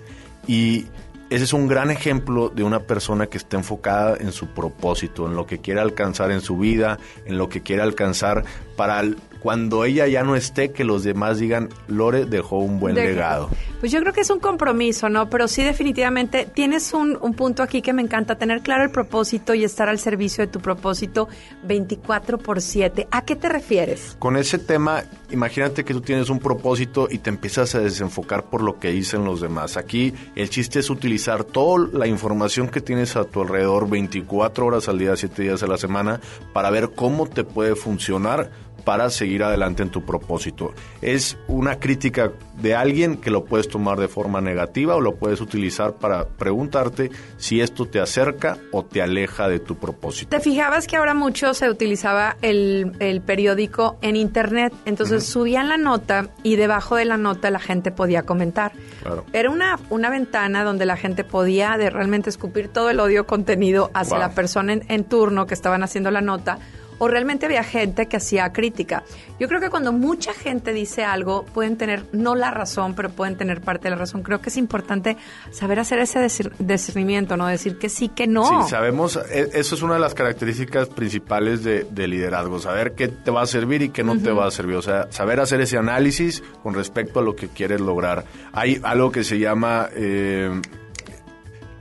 Y 0.47 0.85
ese 1.31 1.43
es 1.43 1.53
un 1.53 1.67
gran 1.67 1.91
ejemplo 1.91 2.49
de 2.49 2.63
una 2.63 2.79
persona 2.81 3.27
que 3.27 3.37
está 3.37 3.57
enfocada 3.57 4.17
en 4.19 4.31
su 4.31 4.47
propósito, 4.47 5.27
en 5.27 5.35
lo 5.35 5.45
que 5.45 5.59
quiere 5.59 5.79
alcanzar 5.79 6.31
en 6.31 6.41
su 6.41 6.57
vida, 6.57 6.97
en 7.25 7.37
lo 7.37 7.49
que 7.49 7.61
quiere 7.61 7.81
alcanzar 7.83 8.43
para 8.79 9.03
cuando 9.41 9.83
ella 9.83 10.07
ya 10.07 10.23
no 10.23 10.37
esté, 10.37 10.71
que 10.71 10.83
los 10.83 11.03
demás 11.03 11.39
digan, 11.39 11.69
Lore 11.87 12.25
dejó 12.25 12.59
un 12.59 12.79
buen 12.79 12.95
legado. 12.95 13.49
Pues 13.79 13.91
yo 13.91 13.99
creo 14.01 14.11
que 14.11 14.21
es 14.21 14.29
un 14.29 14.39
compromiso, 14.39 15.07
¿no? 15.07 15.29
Pero 15.29 15.47
sí, 15.47 15.63
definitivamente 15.63 16.45
tienes 16.45 16.93
un, 16.93 17.17
un 17.21 17.33
punto 17.33 17.63
aquí 17.63 17.81
que 17.81 17.93
me 17.93 18.01
encanta, 18.01 18.35
tener 18.35 18.61
claro 18.61 18.83
el 18.83 18.91
propósito 18.91 19.53
y 19.53 19.63
estar 19.63 19.87
al 19.87 19.99
servicio 19.99 20.45
de 20.45 20.51
tu 20.51 20.59
propósito 20.59 21.29
24 21.63 22.37
por 22.37 22.61
7. 22.61 23.07
¿A 23.11 23.23
qué 23.23 23.37
te 23.37 23.47
refieres? 23.47 24.17
Con 24.19 24.35
ese 24.35 24.59
tema, 24.59 25.03
imagínate 25.31 25.85
que 25.85 25.93
tú 25.93 26.01
tienes 26.01 26.29
un 26.29 26.39
propósito 26.39 27.07
y 27.09 27.19
te 27.19 27.29
empiezas 27.29 27.75
a 27.75 27.79
desenfocar 27.79 28.49
por 28.49 28.61
lo 28.61 28.79
que 28.79 28.91
dicen 28.91 29.23
los 29.23 29.39
demás. 29.39 29.77
Aquí 29.77 30.13
el 30.35 30.49
chiste 30.49 30.79
es 30.79 30.89
utilizar 30.89 31.45
toda 31.45 31.87
la 31.93 32.07
información 32.07 32.67
que 32.67 32.81
tienes 32.81 33.15
a 33.15 33.23
tu 33.23 33.41
alrededor 33.41 33.89
24 33.89 34.65
horas 34.65 34.89
al 34.89 34.99
día, 34.99 35.15
7 35.15 35.41
días 35.41 35.63
a 35.63 35.67
la 35.67 35.77
semana, 35.77 36.19
para 36.51 36.69
ver 36.69 36.91
cómo 36.93 37.27
te 37.27 37.45
puede 37.45 37.75
funcionar 37.75 38.51
para 38.83 39.09
seguir 39.09 39.43
adelante 39.43 39.83
en 39.83 39.89
tu 39.89 40.03
propósito. 40.05 40.73
Es 41.01 41.37
una 41.47 41.79
crítica 41.79 42.31
de 42.61 42.75
alguien 42.75 43.17
que 43.17 43.29
lo 43.31 43.45
puedes 43.45 43.67
tomar 43.69 43.99
de 43.99 44.07
forma 44.07 44.41
negativa 44.41 44.95
o 44.95 45.01
lo 45.01 45.15
puedes 45.15 45.39
utilizar 45.41 45.93
para 45.93 46.25
preguntarte 46.27 47.09
si 47.37 47.61
esto 47.61 47.85
te 47.85 47.99
acerca 47.99 48.57
o 48.71 48.83
te 48.83 49.01
aleja 49.01 49.47
de 49.47 49.59
tu 49.59 49.75
propósito. 49.77 50.29
Te 50.35 50.41
fijabas 50.41 50.87
que 50.87 50.97
ahora 50.97 51.13
mucho 51.13 51.53
se 51.53 51.69
utilizaba 51.69 52.35
el, 52.41 52.91
el 52.99 53.21
periódico 53.21 53.97
en 54.01 54.15
internet, 54.15 54.73
entonces 54.85 55.25
subían 55.25 55.69
la 55.69 55.77
nota 55.77 56.27
y 56.43 56.55
debajo 56.57 56.95
de 56.95 57.05
la 57.05 57.17
nota 57.17 57.49
la 57.51 57.59
gente 57.59 57.91
podía 57.91 58.23
comentar. 58.23 58.73
Claro. 59.01 59.25
Era 59.31 59.49
una, 59.49 59.79
una 59.89 60.09
ventana 60.09 60.63
donde 60.63 60.85
la 60.85 60.97
gente 60.97 61.23
podía 61.23 61.77
de 61.77 61.89
realmente 61.89 62.29
escupir 62.29 62.67
todo 62.67 62.89
el 62.89 62.99
odio 62.99 63.25
contenido 63.25 63.91
hacia 63.93 64.09
Wow. 64.17 64.19
la 64.27 64.31
persona 64.35 64.73
en, 64.73 64.83
en 64.89 65.03
turno 65.03 65.45
que 65.45 65.53
estaban 65.53 65.83
haciendo 65.83 66.09
la 66.11 66.21
nota. 66.21 66.57
O 66.99 67.07
realmente 67.07 67.45
había 67.45 67.63
gente 67.63 68.07
que 68.07 68.17
hacía 68.17 68.51
crítica. 68.51 69.03
Yo 69.39 69.47
creo 69.47 69.59
que 69.61 69.69
cuando 69.69 69.91
mucha 69.93 70.33
gente 70.33 70.73
dice 70.73 71.03
algo, 71.05 71.45
pueden 71.45 71.77
tener 71.77 72.03
no 72.11 72.35
la 72.35 72.51
razón, 72.51 72.93
pero 72.93 73.09
pueden 73.09 73.37
tener 73.37 73.61
parte 73.61 73.85
de 73.85 73.91
la 73.91 73.95
razón. 73.95 74.21
Creo 74.21 74.41
que 74.41 74.49
es 74.49 74.57
importante 74.57 75.15
saber 75.51 75.79
hacer 75.79 75.99
ese 75.99 76.19
discer- 76.19 76.51
discernimiento, 76.59 77.37
¿no? 77.37 77.47
Decir 77.47 77.77
que 77.77 77.87
sí, 77.89 78.09
que 78.09 78.27
no. 78.27 78.63
Sí, 78.63 78.69
sabemos, 78.69 79.17
e- 79.31 79.49
eso 79.53 79.75
es 79.75 79.81
una 79.81 79.93
de 79.95 80.01
las 80.01 80.13
características 80.13 80.89
principales 80.89 81.63
de, 81.63 81.85
de 81.89 82.07
liderazgo, 82.07 82.59
saber 82.59 82.93
qué 82.93 83.07
te 83.07 83.31
va 83.31 83.43
a 83.43 83.47
servir 83.47 83.81
y 83.81 83.89
qué 83.89 84.03
no 84.03 84.17
te 84.19 84.31
va 84.31 84.45
a 84.47 84.51
servir, 84.51 84.75
o 84.75 84.81
sea, 84.81 85.07
saber 85.11 85.39
hacer 85.39 85.61
ese 85.61 85.77
análisis 85.77 86.43
con 86.61 86.73
respecto 86.73 87.21
a 87.21 87.23
lo 87.23 87.35
que 87.35 87.47
quieres 87.47 87.79
lograr. 87.79 88.25
Hay 88.51 88.79
algo 88.83 89.11
que 89.11 89.23
se 89.23 89.39
llama, 89.39 89.87
eh, 89.95 90.51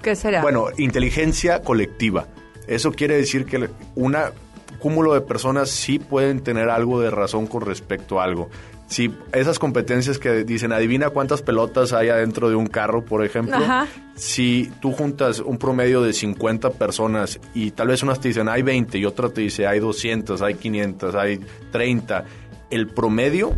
¿Qué 0.02 0.14
será? 0.14 0.42
bueno, 0.42 0.66
inteligencia 0.78 1.60
colectiva. 1.62 2.28
Eso 2.66 2.92
quiere 2.92 3.16
decir 3.16 3.46
que 3.46 3.68
una 3.94 4.30
cúmulo 4.78 5.14
de 5.14 5.20
personas 5.20 5.70
sí 5.70 5.98
pueden 5.98 6.40
tener 6.40 6.70
algo 6.70 7.00
de 7.00 7.10
razón 7.10 7.46
con 7.46 7.62
respecto 7.62 8.20
a 8.20 8.24
algo. 8.24 8.48
Si 8.88 9.12
esas 9.32 9.58
competencias 9.58 10.18
que 10.18 10.44
dicen, 10.44 10.72
adivina 10.72 11.10
cuántas 11.10 11.42
pelotas 11.42 11.92
hay 11.92 12.08
adentro 12.08 12.48
de 12.48 12.54
un 12.54 12.66
carro, 12.66 13.04
por 13.04 13.22
ejemplo, 13.22 13.56
Ajá. 13.56 13.86
si 14.14 14.72
tú 14.80 14.92
juntas 14.92 15.40
un 15.40 15.58
promedio 15.58 16.00
de 16.00 16.14
50 16.14 16.70
personas 16.70 17.38
y 17.52 17.72
tal 17.72 17.88
vez 17.88 18.02
unas 18.02 18.18
te 18.18 18.28
dicen 18.28 18.48
hay 18.48 18.62
20 18.62 18.96
y 18.96 19.04
otra 19.04 19.28
te 19.28 19.42
dice 19.42 19.66
hay 19.66 19.78
200, 19.78 20.40
hay 20.40 20.54
500, 20.54 21.14
hay 21.14 21.40
30, 21.70 22.24
el 22.70 22.88
promedio 22.88 23.52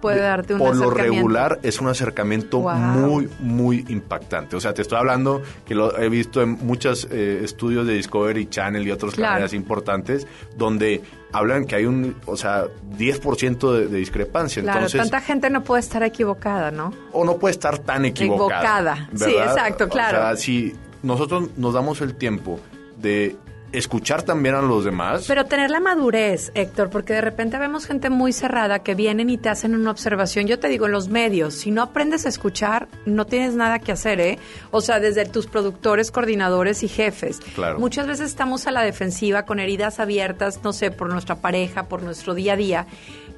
puede 0.00 0.16
de- 0.16 0.22
darte 0.22 0.52
un 0.54 0.58
por 0.60 0.76
lo 0.76 0.90
regular 0.90 1.58
es 1.62 1.80
un 1.80 1.88
acercamiento 1.88 2.58
Wow. 2.60 2.74
muy 2.74 3.28
muy 3.40 3.84
impactante 3.88 4.56
o 4.56 4.60
sea 4.60 4.74
te 4.74 4.82
estoy 4.82 4.98
hablando 4.98 5.42
que 5.66 5.74
lo 5.74 5.96
he 5.98 6.08
visto 6.08 6.42
en 6.42 6.50
muchos 6.64 7.08
eh, 7.10 7.40
estudios 7.42 7.86
de 7.86 7.94
Discovery 7.94 8.46
Channel 8.48 8.86
y 8.86 8.90
otros 8.90 9.14
Claro. 9.14 9.32
canales 9.34 9.52
importantes 9.52 10.26
donde 10.56 11.02
hablan 11.32 11.64
que 11.66 11.76
hay 11.76 11.86
un 11.86 12.16
o 12.26 12.36
sea 12.36 12.64
10% 12.98 13.72
de, 13.72 13.86
de 13.88 13.98
discrepancia 13.98 14.62
Claro, 14.62 14.78
entonces 14.78 15.00
tanta 15.00 15.20
gente 15.20 15.50
no 15.50 15.62
puede 15.62 15.80
estar 15.80 16.02
equivocada, 16.02 16.70
¿no? 16.70 16.92
o 17.12 17.24
no 17.24 17.36
puede 17.36 17.52
estar 17.52 17.78
tan 17.78 18.04
equivocada. 18.04 19.08
Equivocada. 19.12 19.30
Sí, 19.30 19.36
exacto, 19.36 19.84
O 19.84 19.88
claro. 19.88 20.18
sea, 20.18 20.36
si 20.36 20.74
nosotros 21.02 21.50
nos 21.56 21.74
damos 21.74 22.00
el 22.00 22.14
tiempo 22.14 22.58
de 23.00 23.36
escuchar 23.72 24.22
también 24.22 24.54
a 24.54 24.62
los 24.62 24.84
demás, 24.84 25.24
Pero 25.26 25.44
tener 25.46 25.70
la 25.70 25.80
madurez, 25.80 26.52
Héctor, 26.54 26.90
porque 26.90 27.12
de 27.12 27.20
repente 27.20 27.58
vemos 27.58 27.86
gente 27.86 28.10
muy 28.10 28.32
cerrada 28.32 28.80
que 28.80 28.94
vienen 28.94 29.30
y 29.30 29.38
te 29.38 29.48
hacen 29.48 29.74
una 29.74 29.90
observación. 29.90 30.46
Yo 30.46 30.58
te 30.58 30.68
digo, 30.68 30.86
en 30.86 30.92
los 30.92 31.08
medios, 31.08 31.54
si 31.54 31.70
no 31.70 31.82
aprendes 31.82 32.26
a 32.26 32.28
escuchar, 32.28 32.88
no 33.04 33.26
tienes 33.26 33.54
nada 33.54 33.78
que 33.78 33.92
hacer, 33.92 34.20
¿eh? 34.20 34.38
O 34.70 34.80
sea, 34.80 35.00
desde 35.00 35.26
tus 35.26 35.46
productores, 35.46 36.10
coordinadores 36.10 36.82
y 36.82 36.88
jefes. 36.88 37.40
Claro. 37.54 37.78
Muchas 37.78 38.06
veces 38.06 38.26
estamos 38.26 38.66
a 38.66 38.70
la 38.70 38.82
defensiva 38.82 39.44
con 39.44 39.58
heridas 39.58 40.00
abiertas, 40.00 40.60
no 40.62 40.72
sé, 40.72 40.90
por 40.90 41.10
nuestra 41.10 41.36
pareja, 41.36 41.84
por 41.84 42.02
nuestro 42.02 42.34
día 42.34 42.54
a 42.54 42.56
día, 42.56 42.86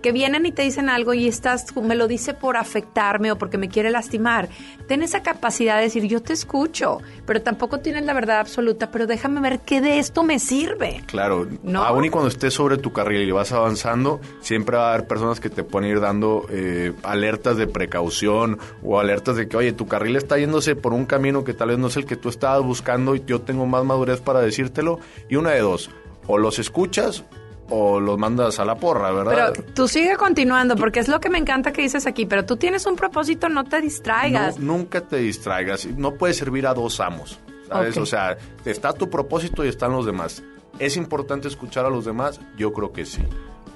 que 0.03 0.13
vienen 0.13 0.47
y 0.47 0.53
te 0.53 0.63
dicen 0.63 0.89
algo 0.89 1.15
y 1.15 1.29
estás, 1.29 1.75
me 1.77 1.95
lo 1.95 2.09
dice 2.09 2.35
por 2.35 2.57
afectarme 2.57 3.33
o 3.33 3.39
porque 3.39 3.59
me 3.59 3.69
quiere 3.69 3.91
lastimar. 3.91 4.49
Ten 4.87 5.03
esa 5.03 5.23
capacidad 5.23 5.77
de 5.77 5.83
decir, 5.83 6.05
yo 6.05 6.23
te 6.23 6.33
escucho, 6.33 6.99
pero 7.27 7.43
tampoco 7.43 7.81
tienes 7.81 8.05
la 8.05 8.15
verdad 8.15 8.41
absoluta, 8.41 8.91
pero 8.91 9.07
déjame 9.07 9.41
ver 9.41 9.61
qué 9.61 9.81
de 9.81 9.99
esto 9.99 10.23
me 10.23 10.39
sirve. 10.39 11.03
Claro, 11.07 11.47
¿No? 11.63 11.85
aún 11.85 12.05
y 12.05 12.11
cuando 12.11 12.29
estés 12.29 12.55
sobre 12.55 12.79
tu 12.79 12.93
carril 12.93 13.29
y 13.29 13.31
vas 13.31 13.53
avanzando, 13.53 14.21
siempre 14.41 14.77
va 14.77 14.91
a 14.91 14.95
haber 14.95 15.07
personas 15.07 15.41
que 15.41 15.51
te 15.51 15.65
pueden 15.65 15.91
ir 15.91 16.01
dando 16.01 16.47
eh, 16.51 16.93
alertas 17.03 17.57
de 17.57 17.67
precaución 17.67 18.59
o 18.83 18.99
alertas 18.99 19.37
de 19.37 19.49
que, 19.49 19.57
oye, 19.57 19.73
tu 19.73 19.87
carril 19.87 20.17
está 20.17 20.39
yéndose 20.39 20.77
por 20.77 20.93
un 20.93 21.07
camino 21.07 21.45
que 21.45 21.55
tal 21.55 21.69
vez 21.69 21.79
no 21.79 21.89
es 21.89 21.97
el 21.97 22.07
que 22.07 22.17
tú 22.17 22.29
estabas 22.29 22.63
buscando 22.63 23.15
y 23.15 23.23
yo 23.27 23.41
tengo 23.41 23.67
más 23.67 23.85
madurez 23.85 24.21
para 24.21 24.41
decírtelo. 24.41 25.01
Y 25.29 25.37
una 25.37 25.51
de 25.51 25.61
dos, 25.61 25.91
o 26.27 26.39
los 26.39 26.59
escuchas 26.59 27.25
o 27.71 28.01
los 28.01 28.19
mandas 28.19 28.59
a 28.59 28.65
la 28.65 28.77
porra, 28.77 29.11
¿verdad? 29.13 29.53
Pero 29.55 29.69
tú 29.75 29.89
sigue 29.89 30.17
continuando, 30.17 30.75
porque 30.77 31.01
es 31.01 31.09
lo 31.09 31.21
que 31.21 31.29
me 31.29 31.39
encanta 31.39 31.73
que 31.73 31.83
dices 31.83 32.07
aquí, 32.07 32.25
pero 32.27 32.45
tú 32.47 32.57
tienes 32.57 32.87
un 32.87 32.97
propósito, 32.97 33.49
no 33.49 33.65
te 33.65 33.81
distraigas. 33.81 34.59
No, 34.59 34.77
nunca 34.79 35.01
te 35.03 35.17
distraigas. 35.19 35.87
No 35.87 36.15
puedes 36.15 36.37
servir 36.37 36.67
a 36.67 36.75
dos 36.75 37.01
amos. 37.01 37.39
¿Sabes? 37.69 37.97
O 37.99 38.07
sea, 38.07 38.39
está 38.65 38.95
tu 38.95 39.11
propósito 39.11 39.63
y 39.65 39.69
están 39.69 39.93
los 39.93 40.07
demás. 40.07 40.43
¿Es 40.79 40.97
importante 40.97 41.49
escuchar 41.49 41.85
a 41.85 41.91
los 41.91 42.07
demás? 42.07 42.41
Yo 42.57 42.73
creo 42.73 42.93
que 42.93 43.05
sí. 43.05 43.23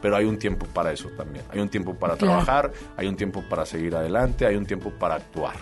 Pero 0.00 0.16
hay 0.16 0.24
un 0.24 0.38
tiempo 0.38 0.66
para 0.72 0.92
eso 0.92 1.09
también. 1.16 1.44
Hay 1.52 1.61
un 1.61 1.68
tiempo 1.68 1.94
para 1.94 2.16
Claro. 2.16 2.42
trabajar, 2.42 2.72
hay 2.96 3.07
un 3.07 3.16
tiempo 3.16 3.44
para 3.48 3.66
seguir 3.66 3.94
adelante, 3.94 4.46
hay 4.46 4.57
un 4.57 4.64
tiempo 4.66 4.90
para 4.90 5.16
actuar. 5.16 5.55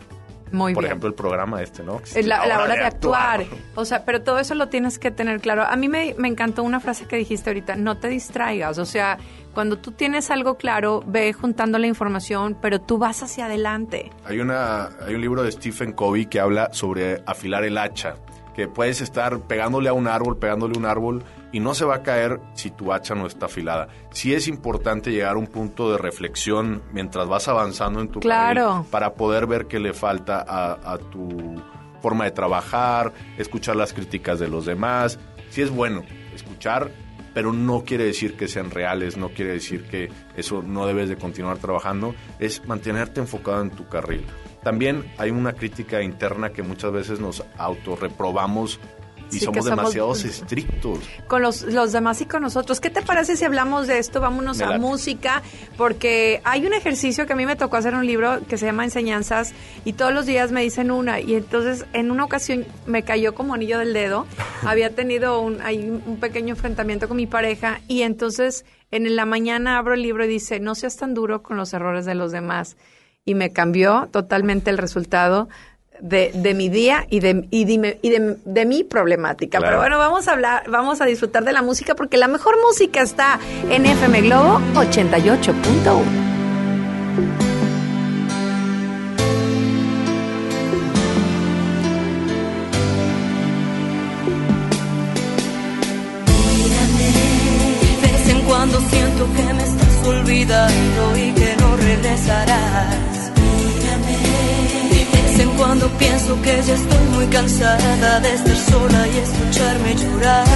Muy 0.52 0.74
Por 0.74 0.82
bien. 0.82 0.90
ejemplo, 0.92 1.08
el 1.08 1.14
programa 1.14 1.62
este, 1.62 1.82
¿no? 1.82 2.00
Es 2.14 2.26
la, 2.26 2.44
la 2.46 2.60
hora 2.60 2.74
de 2.74 2.84
actuar. 2.84 3.44
O 3.76 3.84
sea, 3.84 4.04
pero 4.04 4.22
todo 4.22 4.38
eso 4.38 4.54
lo 4.54 4.68
tienes 4.68 4.98
que 4.98 5.10
tener 5.10 5.40
claro. 5.40 5.62
A 5.62 5.76
mí 5.76 5.88
me, 5.88 6.14
me 6.18 6.28
encantó 6.28 6.62
una 6.62 6.80
frase 6.80 7.06
que 7.06 7.16
dijiste 7.16 7.50
ahorita, 7.50 7.76
no 7.76 7.98
te 7.98 8.08
distraigas. 8.08 8.78
O 8.78 8.84
sea, 8.84 9.18
cuando 9.54 9.78
tú 9.78 9.92
tienes 9.92 10.30
algo 10.30 10.56
claro, 10.56 11.02
ve 11.06 11.32
juntando 11.32 11.78
la 11.78 11.86
información, 11.86 12.56
pero 12.60 12.80
tú 12.80 12.98
vas 12.98 13.22
hacia 13.22 13.46
adelante. 13.46 14.10
Hay, 14.24 14.40
una, 14.40 14.90
hay 15.06 15.14
un 15.14 15.20
libro 15.20 15.42
de 15.42 15.52
Stephen 15.52 15.92
Covey 15.92 16.26
que 16.26 16.40
habla 16.40 16.70
sobre 16.72 17.22
afilar 17.26 17.64
el 17.64 17.78
hacha, 17.78 18.16
que 18.54 18.66
puedes 18.68 19.00
estar 19.00 19.38
pegándole 19.40 19.88
a 19.88 19.92
un 19.92 20.08
árbol, 20.08 20.36
pegándole 20.36 20.74
a 20.76 20.78
un 20.78 20.86
árbol 20.86 21.24
y 21.52 21.60
no 21.60 21.74
se 21.74 21.84
va 21.84 21.96
a 21.96 22.02
caer 22.02 22.40
si 22.54 22.70
tu 22.70 22.92
hacha 22.92 23.14
no 23.14 23.26
está 23.26 23.46
afilada. 23.46 23.88
Sí 24.12 24.32
es 24.34 24.46
importante 24.48 25.10
llegar 25.10 25.34
a 25.34 25.38
un 25.38 25.46
punto 25.46 25.90
de 25.92 25.98
reflexión 25.98 26.82
mientras 26.92 27.26
vas 27.28 27.48
avanzando 27.48 28.00
en 28.00 28.08
tu 28.08 28.20
Claro. 28.20 28.68
carril 28.70 28.86
para 28.90 29.14
poder 29.14 29.46
ver 29.46 29.66
qué 29.66 29.78
le 29.80 29.92
falta 29.92 30.44
a, 30.46 30.92
a 30.92 30.98
tu 30.98 31.60
forma 32.02 32.24
de 32.24 32.30
trabajar, 32.30 33.12
escuchar 33.36 33.76
las 33.76 33.92
críticas 33.92 34.38
de 34.38 34.48
los 34.48 34.64
demás. 34.64 35.18
Sí 35.50 35.62
es 35.62 35.70
bueno 35.70 36.02
escuchar, 36.34 36.90
pero 37.34 37.52
no 37.52 37.84
quiere 37.84 38.04
decir 38.04 38.36
que 38.36 38.48
sean 38.48 38.70
reales, 38.70 39.16
no 39.16 39.28
quiere 39.30 39.52
decir 39.52 39.84
que 39.84 40.08
eso 40.36 40.62
no 40.62 40.86
debes 40.86 41.08
de 41.08 41.16
continuar 41.16 41.58
trabajando, 41.58 42.14
es 42.38 42.64
mantenerte 42.66 43.20
enfocado 43.20 43.60
en 43.62 43.70
tu 43.70 43.88
carril. 43.88 44.24
También 44.62 45.10
hay 45.18 45.30
una 45.30 45.52
crítica 45.54 46.02
interna 46.02 46.50
que 46.50 46.62
muchas 46.62 46.92
veces 46.92 47.18
nos 47.20 47.42
autorreprobamos 47.56 48.78
y 49.30 49.38
Sí, 49.38 49.44
somos 49.44 49.64
somos- 49.64 49.70
demasiados 49.78 50.24
estrictos. 50.24 50.98
con 51.26 51.42
los, 51.42 51.62
los 51.62 51.92
demás 51.92 52.20
y 52.20 52.26
con 52.26 52.42
nosotros. 52.42 52.80
¿Qué 52.80 52.90
te 52.90 53.02
parece 53.02 53.36
si 53.36 53.44
hablamos 53.44 53.86
de 53.86 53.98
esto? 53.98 54.20
Vámonos 54.20 54.58
Me 54.58 54.64
a 54.64 54.68
late. 54.68 54.80
música, 54.80 55.42
porque 55.76 56.40
hay 56.44 56.66
un 56.66 56.72
ejercicio 56.74 57.26
que 57.26 57.32
a 57.32 57.36
mí 57.36 57.46
me 57.46 57.56
tocó 57.56 57.76
hacer 57.76 57.94
un 57.94 58.06
libro 58.06 58.40
que 58.48 58.58
se 58.58 58.66
llama 58.66 58.84
Enseñanzas 58.84 59.52
y 59.84 59.92
todos 59.94 60.12
los 60.12 60.26
días 60.26 60.52
me 60.52 60.62
dicen 60.62 60.90
una 60.90 61.20
y 61.20 61.34
entonces 61.34 61.86
en 61.92 62.10
una 62.10 62.24
ocasión 62.24 62.66
me 62.86 63.02
cayó 63.02 63.34
como 63.34 63.54
anillo 63.54 63.78
del 63.78 63.92
dedo. 63.92 64.26
Había 64.66 64.94
tenido 64.94 65.40
un, 65.40 65.60
hay 65.62 65.78
un 65.88 66.18
pequeño 66.20 66.50
enfrentamiento 66.54 67.08
con 67.08 67.16
mi 67.16 67.26
pareja 67.26 67.80
y 67.88 68.02
entonces 68.02 68.64
en 68.90 69.14
la 69.16 69.24
mañana 69.24 69.78
abro 69.78 69.94
el 69.94 70.02
libro 70.02 70.24
y 70.24 70.28
dice, 70.28 70.58
no 70.60 70.74
seas 70.74 70.96
tan 70.96 71.14
duro 71.14 71.42
con 71.42 71.56
los 71.56 71.72
errores 71.72 72.04
de 72.06 72.14
los 72.14 72.32
demás. 72.32 72.76
Y 73.24 73.34
me 73.34 73.52
cambió 73.52 74.08
totalmente 74.10 74.70
el 74.70 74.78
resultado 74.78 75.48
de, 76.00 76.32
de 76.34 76.54
mi 76.54 76.68
día 76.68 77.06
y 77.10 77.20
de, 77.20 77.46
y 77.50 77.60
y 77.70 78.10
de, 78.10 78.36
de 78.44 78.66
mi 78.66 78.84
problemática. 78.84 79.60
Pero 79.60 79.78
bueno, 79.78 79.98
vamos 79.98 80.28
a 80.28 80.32
hablar, 80.32 80.68
vamos 80.68 81.00
a 81.00 81.04
disfrutar 81.04 81.44
de 81.44 81.52
la 81.52 81.62
música 81.62 81.94
porque 81.94 82.16
la 82.16 82.28
mejor 82.28 82.56
música 82.64 83.02
está 83.02 83.38
en 83.70 83.86
FM 83.86 84.22
Globo 84.22 84.60
88.1. 84.74 86.30
cuando 98.50 98.80
siento 98.90 99.26
que 99.36 99.54
me 99.54 99.62
estás 99.62 100.06
olvidando 100.06 101.16
y 101.16 101.32
que 101.32 101.56
no 101.60 101.76
regresarás 101.76 103.19
pienso 106.00 106.40
que 106.42 106.62
ya 106.66 106.74
estoy 106.74 107.04
muy 107.14 107.26
cansada 107.26 108.20
de 108.20 108.34
estar 108.34 108.56
sola 108.70 109.00
y 109.12 109.16
escucharme 109.26 109.94
llorar. 110.02 110.46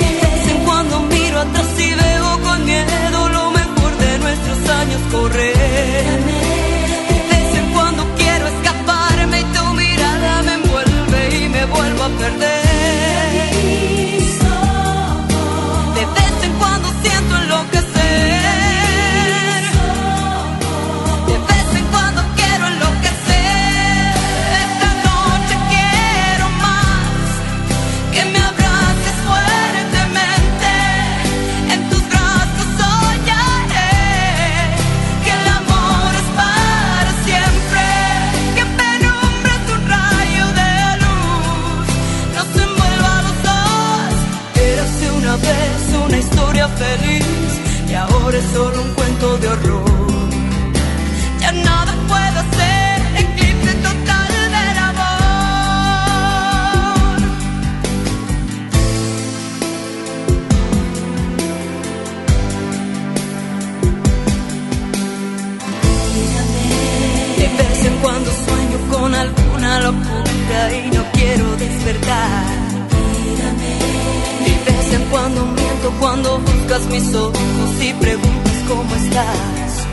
De 0.00 0.10
vez 0.22 0.44
en 0.52 0.58
cuando 0.64 1.00
miro 1.14 1.38
atrás 1.40 1.70
y 1.78 1.90
veo 2.02 2.28
con 2.42 2.64
miedo 2.64 3.28
lo 3.36 3.50
mejor 3.58 3.92
de 4.04 4.12
nuestros 4.24 4.60
años 4.80 5.00
correr. 5.12 6.18
De 7.10 7.18
vez 7.30 7.48
en 7.60 7.66
cuando 7.74 8.02
quiero 8.16 8.44
escaparme 8.54 9.40
y 9.40 9.46
tu 9.56 9.64
mirada 9.82 10.42
me 10.46 10.54
envuelve 10.60 11.20
y 11.40 11.48
me 11.54 11.64
vuelvo 11.66 12.02
a 12.04 12.10
perder. 12.22 12.70
De 15.96 16.04
vez 16.16 16.34
en 16.46 16.52
cuando 16.58 16.88
siento 17.02 17.36
enloquecer. 17.42 17.79
Feliz. 46.68 47.24
Y 47.88 47.94
ahora 47.94 48.38
es 48.38 48.44
solo 48.52 48.82
un 48.82 48.94
cuento 48.94 49.38
de 49.38 49.48
horror. 49.48 50.20
Ya 51.40 51.52
nada 51.52 51.92
puedo 52.08 52.40
hacer. 52.44 53.02
Eclipse 53.16 53.74
total 53.74 54.32
del 54.56 54.78
amor. 54.78 55.20
De 67.38 67.48
vez 67.58 67.84
en 67.84 67.96
cuando 68.02 68.30
sueño 68.30 68.78
con 68.90 69.14
alguna 69.14 69.80
locura 69.80 70.72
y 70.72 70.90
no 70.94 71.02
quiero 71.12 71.56
despertar. 71.56 72.49
Cuando 76.00 76.38
buscas 76.38 76.86
mis 76.86 77.14
ojos 77.14 77.70
y 77.80 77.92
preguntas 77.94 78.54
cómo 78.66 78.94
estás. 78.96 79.86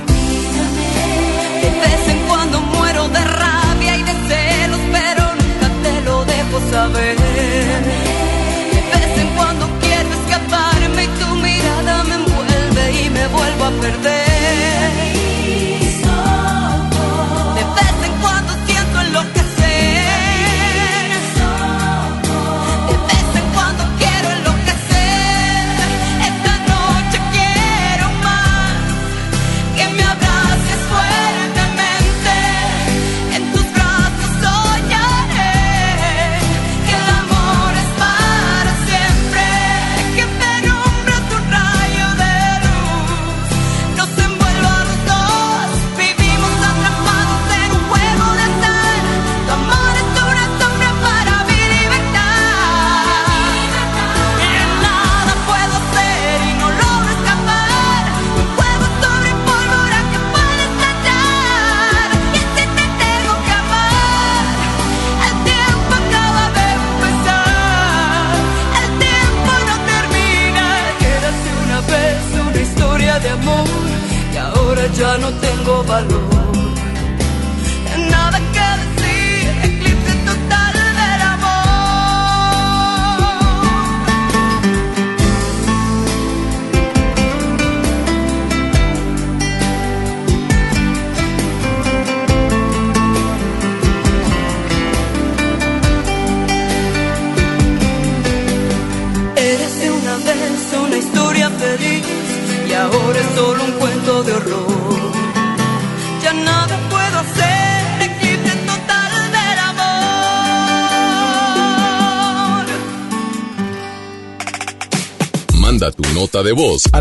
De 1.62 1.70
vez 1.82 2.10
en 2.10 2.20
cuando 2.28 2.62
muero 2.62 3.10
de 3.10 3.20
rabia 3.20 3.98
y 3.98 4.04
de 4.04 4.13
celos, 4.30 4.80
pero 4.91 5.24
nunca 5.41 5.67
te 5.84 6.02
lo 6.06 6.26
dejo 6.26 6.58
saber. 6.72 7.17
De 7.17 8.82
vez 8.93 9.20
en 9.20 9.28
cuando 9.36 9.67
quiero 9.82 10.10
escaparme 10.20 11.04
y 11.04 11.08
tu 11.08 11.36
mirada 11.36 12.04
me 12.06 12.15
envuelve 12.15 13.04
y 13.04 13.10
me 13.10 13.28
vuelvo 13.28 13.65
a 13.65 13.72
perder. 13.82 15.07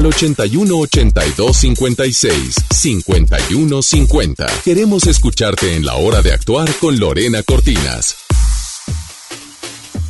Al 0.06 0.12
81 0.12 0.78
82 0.78 1.56
56 1.56 2.54
51 2.70 3.82
50. 3.82 4.46
Queremos 4.64 5.06
escucharte 5.06 5.74
en 5.74 5.84
la 5.84 5.96
hora 5.96 6.22
de 6.22 6.32
actuar 6.32 6.72
con 6.80 6.98
Lorena 6.98 7.42
Cortinas. 7.42 8.25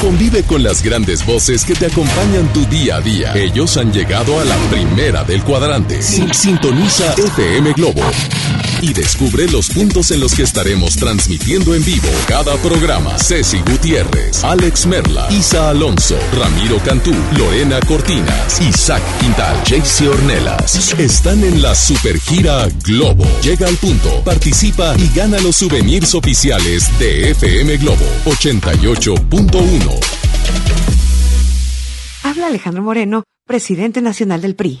Convive 0.00 0.42
con 0.42 0.62
las 0.62 0.82
grandes 0.82 1.24
voces 1.24 1.64
que 1.64 1.74
te 1.74 1.86
acompañan 1.86 2.52
tu 2.52 2.64
día 2.66 2.96
a 2.96 3.00
día. 3.00 3.34
Ellos 3.34 3.76
han 3.78 3.92
llegado 3.92 4.38
a 4.38 4.44
la 4.44 4.56
primera 4.70 5.24
del 5.24 5.42
cuadrante. 5.42 6.02
Sin- 6.02 6.32
Sintoniza 6.34 7.14
FM 7.14 7.72
Globo 7.72 8.02
y 8.82 8.92
descubre 8.92 9.48
los 9.48 9.68
puntos 9.70 10.10
en 10.10 10.20
los 10.20 10.34
que 10.34 10.42
estaremos 10.42 10.96
transmitiendo 10.96 11.74
en 11.74 11.84
vivo 11.84 12.08
cada 12.26 12.56
programa. 12.56 13.18
Ceci 13.18 13.58
Gutiérrez, 13.60 14.44
Alex 14.44 14.86
Merla, 14.86 15.26
Isa 15.30 15.70
Alonso, 15.70 16.18
Ramiro 16.38 16.78
Cantú, 16.84 17.14
Lorena 17.36 17.80
Cortinas, 17.80 18.60
Isaac 18.60 19.02
Quintal, 19.20 19.56
Jaycee 19.64 20.08
Ornelas. 20.08 20.98
Están 20.98 21.42
en 21.44 21.62
la 21.62 21.74
supergira 21.74 22.68
Globo. 22.84 23.24
Llega 23.42 23.66
al 23.68 23.76
punto, 23.76 24.22
participa 24.24 24.94
y 24.98 25.08
gana 25.14 25.38
los 25.40 25.56
souvenirs 25.56 26.14
oficiales 26.14 26.90
de 26.98 27.30
FM 27.30 27.76
Globo 27.78 28.04
88.1. 28.24 30.00
Habla 32.22 32.46
Alejandro 32.48 32.82
Moreno, 32.82 33.22
presidente 33.46 34.00
nacional 34.02 34.40
del 34.42 34.56
PRI. 34.56 34.80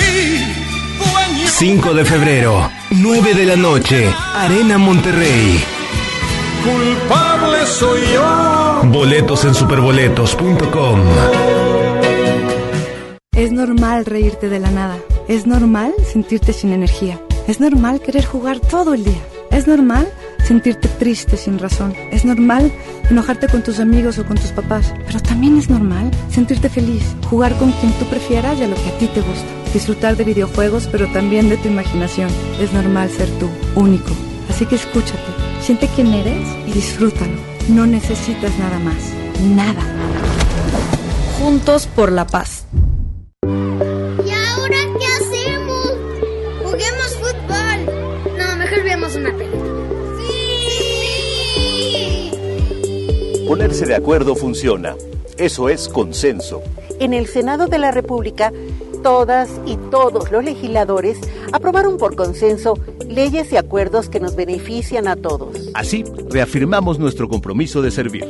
5 1.61 1.93
de 1.93 2.05
febrero, 2.05 2.71
9 2.89 3.35
de 3.35 3.45
la 3.45 3.55
noche, 3.55 4.11
Arena 4.33 4.79
Monterrey. 4.79 5.63
culpable 6.63 7.65
soy 7.67 7.99
yo. 8.15 8.81
Boletos 8.85 9.45
en 9.45 9.53
superboletos.com. 9.53 10.99
Es 13.35 13.51
normal 13.51 14.05
reírte 14.07 14.49
de 14.49 14.57
la 14.57 14.71
nada. 14.71 14.97
Es 15.27 15.45
normal 15.45 15.93
sentirte 16.11 16.51
sin 16.51 16.73
energía. 16.73 17.21
Es 17.47 17.59
normal 17.59 18.01
querer 18.01 18.25
jugar 18.25 18.59
todo 18.59 18.95
el 18.95 19.03
día. 19.03 19.21
Es 19.51 19.67
normal 19.67 20.11
sentirte 20.43 20.87
triste 20.87 21.37
sin 21.37 21.59
razón. 21.59 21.93
Es 22.09 22.25
normal 22.25 22.71
enojarte 23.07 23.47
con 23.47 23.61
tus 23.61 23.79
amigos 23.79 24.17
o 24.17 24.25
con 24.25 24.35
tus 24.35 24.51
papás. 24.51 24.95
Pero 25.05 25.19
también 25.19 25.59
es 25.59 25.69
normal 25.69 26.09
sentirte 26.27 26.69
feliz, 26.69 27.03
jugar 27.29 27.55
con 27.59 27.71
quien 27.73 27.91
tú 27.99 28.05
prefieras 28.05 28.57
y 28.57 28.63
a 28.63 28.67
lo 28.67 28.73
que 28.73 28.89
a 28.89 28.97
ti 28.97 29.05
te 29.05 29.21
gusta. 29.21 29.60
Disfrutar 29.73 30.17
de 30.17 30.25
videojuegos, 30.25 30.87
pero 30.91 31.07
también 31.07 31.47
de 31.49 31.57
tu 31.57 31.69
imaginación. 31.69 32.29
Es 32.59 32.73
normal 32.73 33.09
ser 33.09 33.29
tú, 33.39 33.49
único. 33.75 34.11
Así 34.49 34.65
que 34.65 34.75
escúchate, 34.75 35.19
siente 35.61 35.87
quién 35.95 36.13
eres 36.13 36.45
y 36.67 36.73
disfrútalo. 36.73 37.33
No 37.69 37.85
necesitas 37.85 38.57
nada 38.59 38.79
más. 38.79 39.13
Nada. 39.55 39.81
Juntos 41.39 41.87
por 41.87 42.11
la 42.11 42.27
paz. 42.27 42.65
¿Y 43.43 43.47
ahora 43.47 44.77
qué 44.99 45.07
hacemos? 45.07 45.93
Juguemos 46.63 47.15
fútbol. 47.15 47.85
No, 48.37 48.57
mejor 48.57 48.83
veamos 48.83 49.15
una 49.15 49.31
película. 49.37 49.71
¡Sí! 51.47 52.31
Ponerse 53.47 53.85
de 53.85 53.95
acuerdo 53.95 54.35
funciona. 54.35 54.95
Eso 55.37 55.69
es 55.69 55.87
consenso. 55.87 56.61
En 57.01 57.15
el 57.15 57.25
Senado 57.25 57.65
de 57.65 57.79
la 57.79 57.89
República, 57.89 58.53
todas 59.01 59.49
y 59.65 59.75
todos 59.89 60.31
los 60.31 60.43
legisladores 60.43 61.17
aprobaron 61.51 61.97
por 61.97 62.15
consenso 62.15 62.77
leyes 63.09 63.51
y 63.51 63.57
acuerdos 63.57 64.07
que 64.07 64.19
nos 64.19 64.35
benefician 64.35 65.07
a 65.07 65.15
todos. 65.15 65.71
Así, 65.73 66.03
reafirmamos 66.29 66.99
nuestro 66.99 67.27
compromiso 67.27 67.81
de 67.81 67.89
servir. 67.89 68.27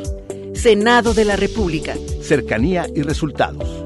Senado 0.53 1.13
de 1.13 1.25
la 1.25 1.35
República. 1.35 1.95
Cercanía 2.21 2.87
y 2.95 3.01
resultados. 3.01 3.83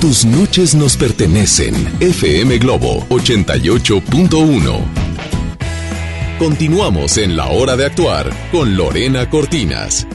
Tus 0.00 0.24
noches 0.24 0.74
nos 0.74 0.96
pertenecen. 0.96 1.74
FM 2.00 2.56
Globo 2.56 3.00
88.1. 3.10 4.78
Continuamos 6.38 7.18
en 7.18 7.36
la 7.36 7.48
hora 7.48 7.76
de 7.76 7.84
actuar 7.84 8.30
con 8.50 8.74
Lorena 8.74 9.28
Cortinas. 9.28 10.06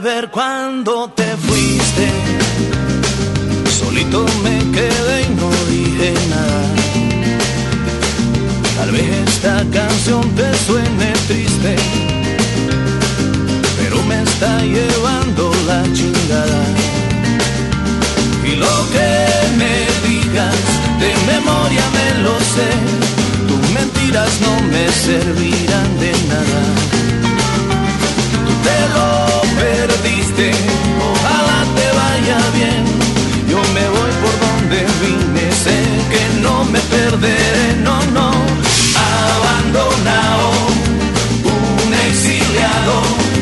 Ver 0.00 0.30
cuando 0.30 1.08
te 1.08 1.24
fuiste. 1.36 2.08
Solito 3.80 4.24
me 4.42 4.58
quedé 4.70 5.22
y 5.22 5.34
no 5.34 5.50
dije 5.68 6.14
nada. 6.30 6.62
Tal 8.76 8.90
vez 8.92 9.08
esta 9.28 9.64
canción 9.72 10.22
te 10.36 10.56
suene 10.66 11.12
triste, 11.26 11.76
pero 13.78 14.02
me 14.04 14.22
está 14.22 14.60
llevando 14.60 15.52
la 15.66 15.82
chingada. 15.92 16.62
Y 18.44 18.56
lo 18.56 18.74
que 18.92 19.10
me 19.60 20.08
digas 20.08 20.56
de 21.00 21.12
memoria 21.32 21.84
me 21.98 22.22
lo 22.22 22.38
sé, 22.54 22.70
tus 23.48 23.70
mentiras 23.70 24.30
no 24.40 24.62
me 24.68 24.88
servirán 24.92 25.98
de 25.98 26.12
nada. 26.28 26.62
Tú 28.46 28.52
te 28.64 28.78
lo 28.94 29.27
perdiste, 29.62 30.50
ojalá 31.10 31.58
te 31.76 31.86
vaya 32.00 32.38
bien. 32.58 32.84
Yo 33.50 33.60
me 33.74 33.84
voy 33.96 34.12
por 34.22 34.34
donde 34.46 34.78
vine, 35.02 35.44
sé 35.64 35.78
que 36.12 36.40
no 36.42 36.64
me 36.64 36.80
perderé, 36.94 37.76
no, 37.82 37.96
no. 38.16 38.30
Abandonado, 39.34 40.50
un 41.84 41.94
exiliado. 42.08 42.96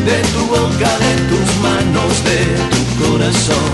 De 0.06 0.18
tu 0.34 0.46
boca, 0.46 0.90
de 1.06 1.14
tus 1.30 1.48
manos, 1.66 2.12
de 2.28 2.40
tu 2.70 2.82
corazón. 3.02 3.72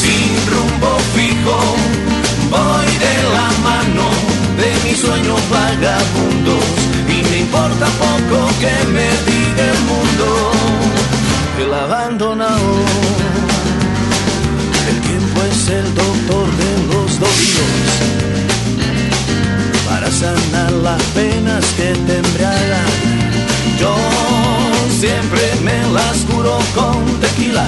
Sin 0.00 0.30
rumbo 0.50 0.90
fijo, 1.14 1.58
voy 2.50 2.90
de 3.06 3.16
la 3.36 3.48
mano 3.68 4.06
de 4.60 4.68
mis 4.84 4.98
sueños 4.98 5.40
vagabundos. 5.48 6.64
Y 7.06 7.22
me 7.30 7.38
importa 7.46 7.86
poco 8.02 8.48
que 8.58 8.74
me 8.96 9.08
diga 9.30 9.66
el 14.90 15.00
tiempo 15.00 15.42
es 15.50 15.68
el 15.68 15.94
doctor 15.94 16.46
de 16.62 16.72
los 16.90 17.10
dolidos 17.20 17.88
para 19.88 20.10
sanar 20.10 20.72
las 20.72 21.02
penas 21.14 21.64
que 21.76 21.92
te. 22.06 22.18
Yo 23.78 23.94
siempre 24.98 25.40
me 25.62 25.80
las 25.92 26.18
curo 26.24 26.58
con 26.74 27.04
tequila, 27.20 27.64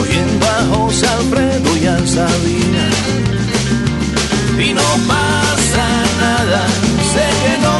oyendo 0.00 0.46
a 0.46 0.74
José 0.74 1.06
Alfredo 1.06 1.76
y 1.76 1.86
a 1.86 1.98
Sabina. 2.06 2.86
Y 4.58 4.72
no 4.72 4.88
pasa 5.06 5.86
nada, 6.18 6.66
sé 7.12 7.26
que 7.42 7.58
no 7.62 7.73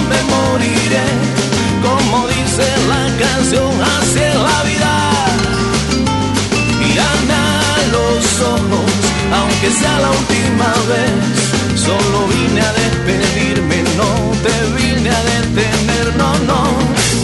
aunque 9.65 9.79
sea 9.79 9.99
la 9.99 10.11
última 10.11 10.73
vez. 10.89 11.81
Solo 11.81 12.27
vine 12.29 12.61
a 12.61 12.73
despedirme, 12.73 13.83
no 13.97 14.11
te 14.43 14.55
vine 14.77 15.11
a 15.11 15.23
detener, 15.23 16.17
no, 16.17 16.33
no. 16.51 16.63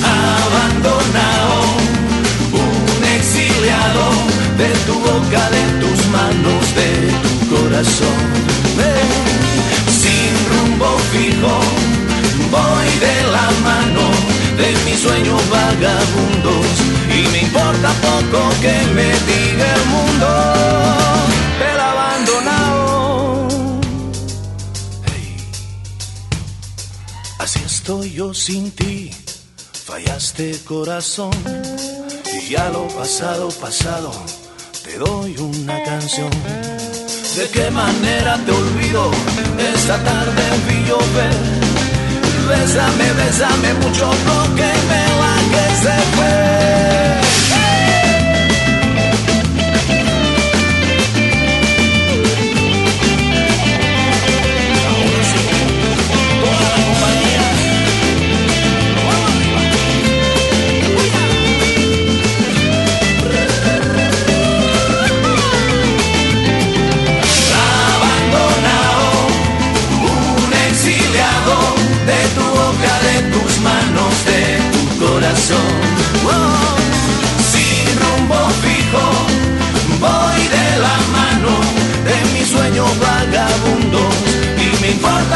Abandonado, 0.02 1.60
un 2.52 3.04
exiliado 3.04 4.06
de 4.58 4.68
tu 4.86 4.94
boca, 4.94 5.50
de 5.50 5.64
tus 5.80 6.06
manos, 6.08 6.74
de 6.74 6.90
tu 7.22 7.32
corazón. 7.54 8.20
Sin 10.00 10.32
rumbo 10.50 10.98
fijo, 11.12 11.60
voy 12.50 12.88
de 13.06 13.16
la 13.32 13.48
mano 13.68 14.04
de 14.56 14.68
mis 14.84 15.00
sueños 15.00 15.40
vagabundos 15.50 16.66
y 17.08 17.28
me 17.32 17.42
importa 17.42 17.90
poco 18.02 18.50
que 18.60 18.74
me 18.94 19.08
diga 19.28 19.74
el 19.74 19.84
mundo. 19.86 20.39
Estoy 27.90 28.12
yo 28.12 28.32
sin 28.32 28.70
ti, 28.70 29.10
fallaste 29.72 30.56
corazón 30.64 31.32
y 32.32 32.50
ya 32.50 32.68
lo 32.68 32.86
pasado, 32.86 33.48
pasado, 33.60 34.12
te 34.84 34.96
doy 34.96 35.36
una 35.38 35.82
canción. 35.82 36.30
¿De 37.36 37.48
qué 37.52 37.68
manera 37.72 38.38
te 38.46 38.52
olvido? 38.52 39.10
Esta 39.74 39.98
tarde 40.04 40.42
vi 40.68 40.88
llover 40.88 41.34
bésame, 42.48 43.12
bésame 43.14 43.74
mucho 43.74 44.08
porque 44.24 44.70
me 44.88 45.02
la 45.20 45.34
que 45.50 45.76
se 45.82 45.96
fue. 46.14 47.19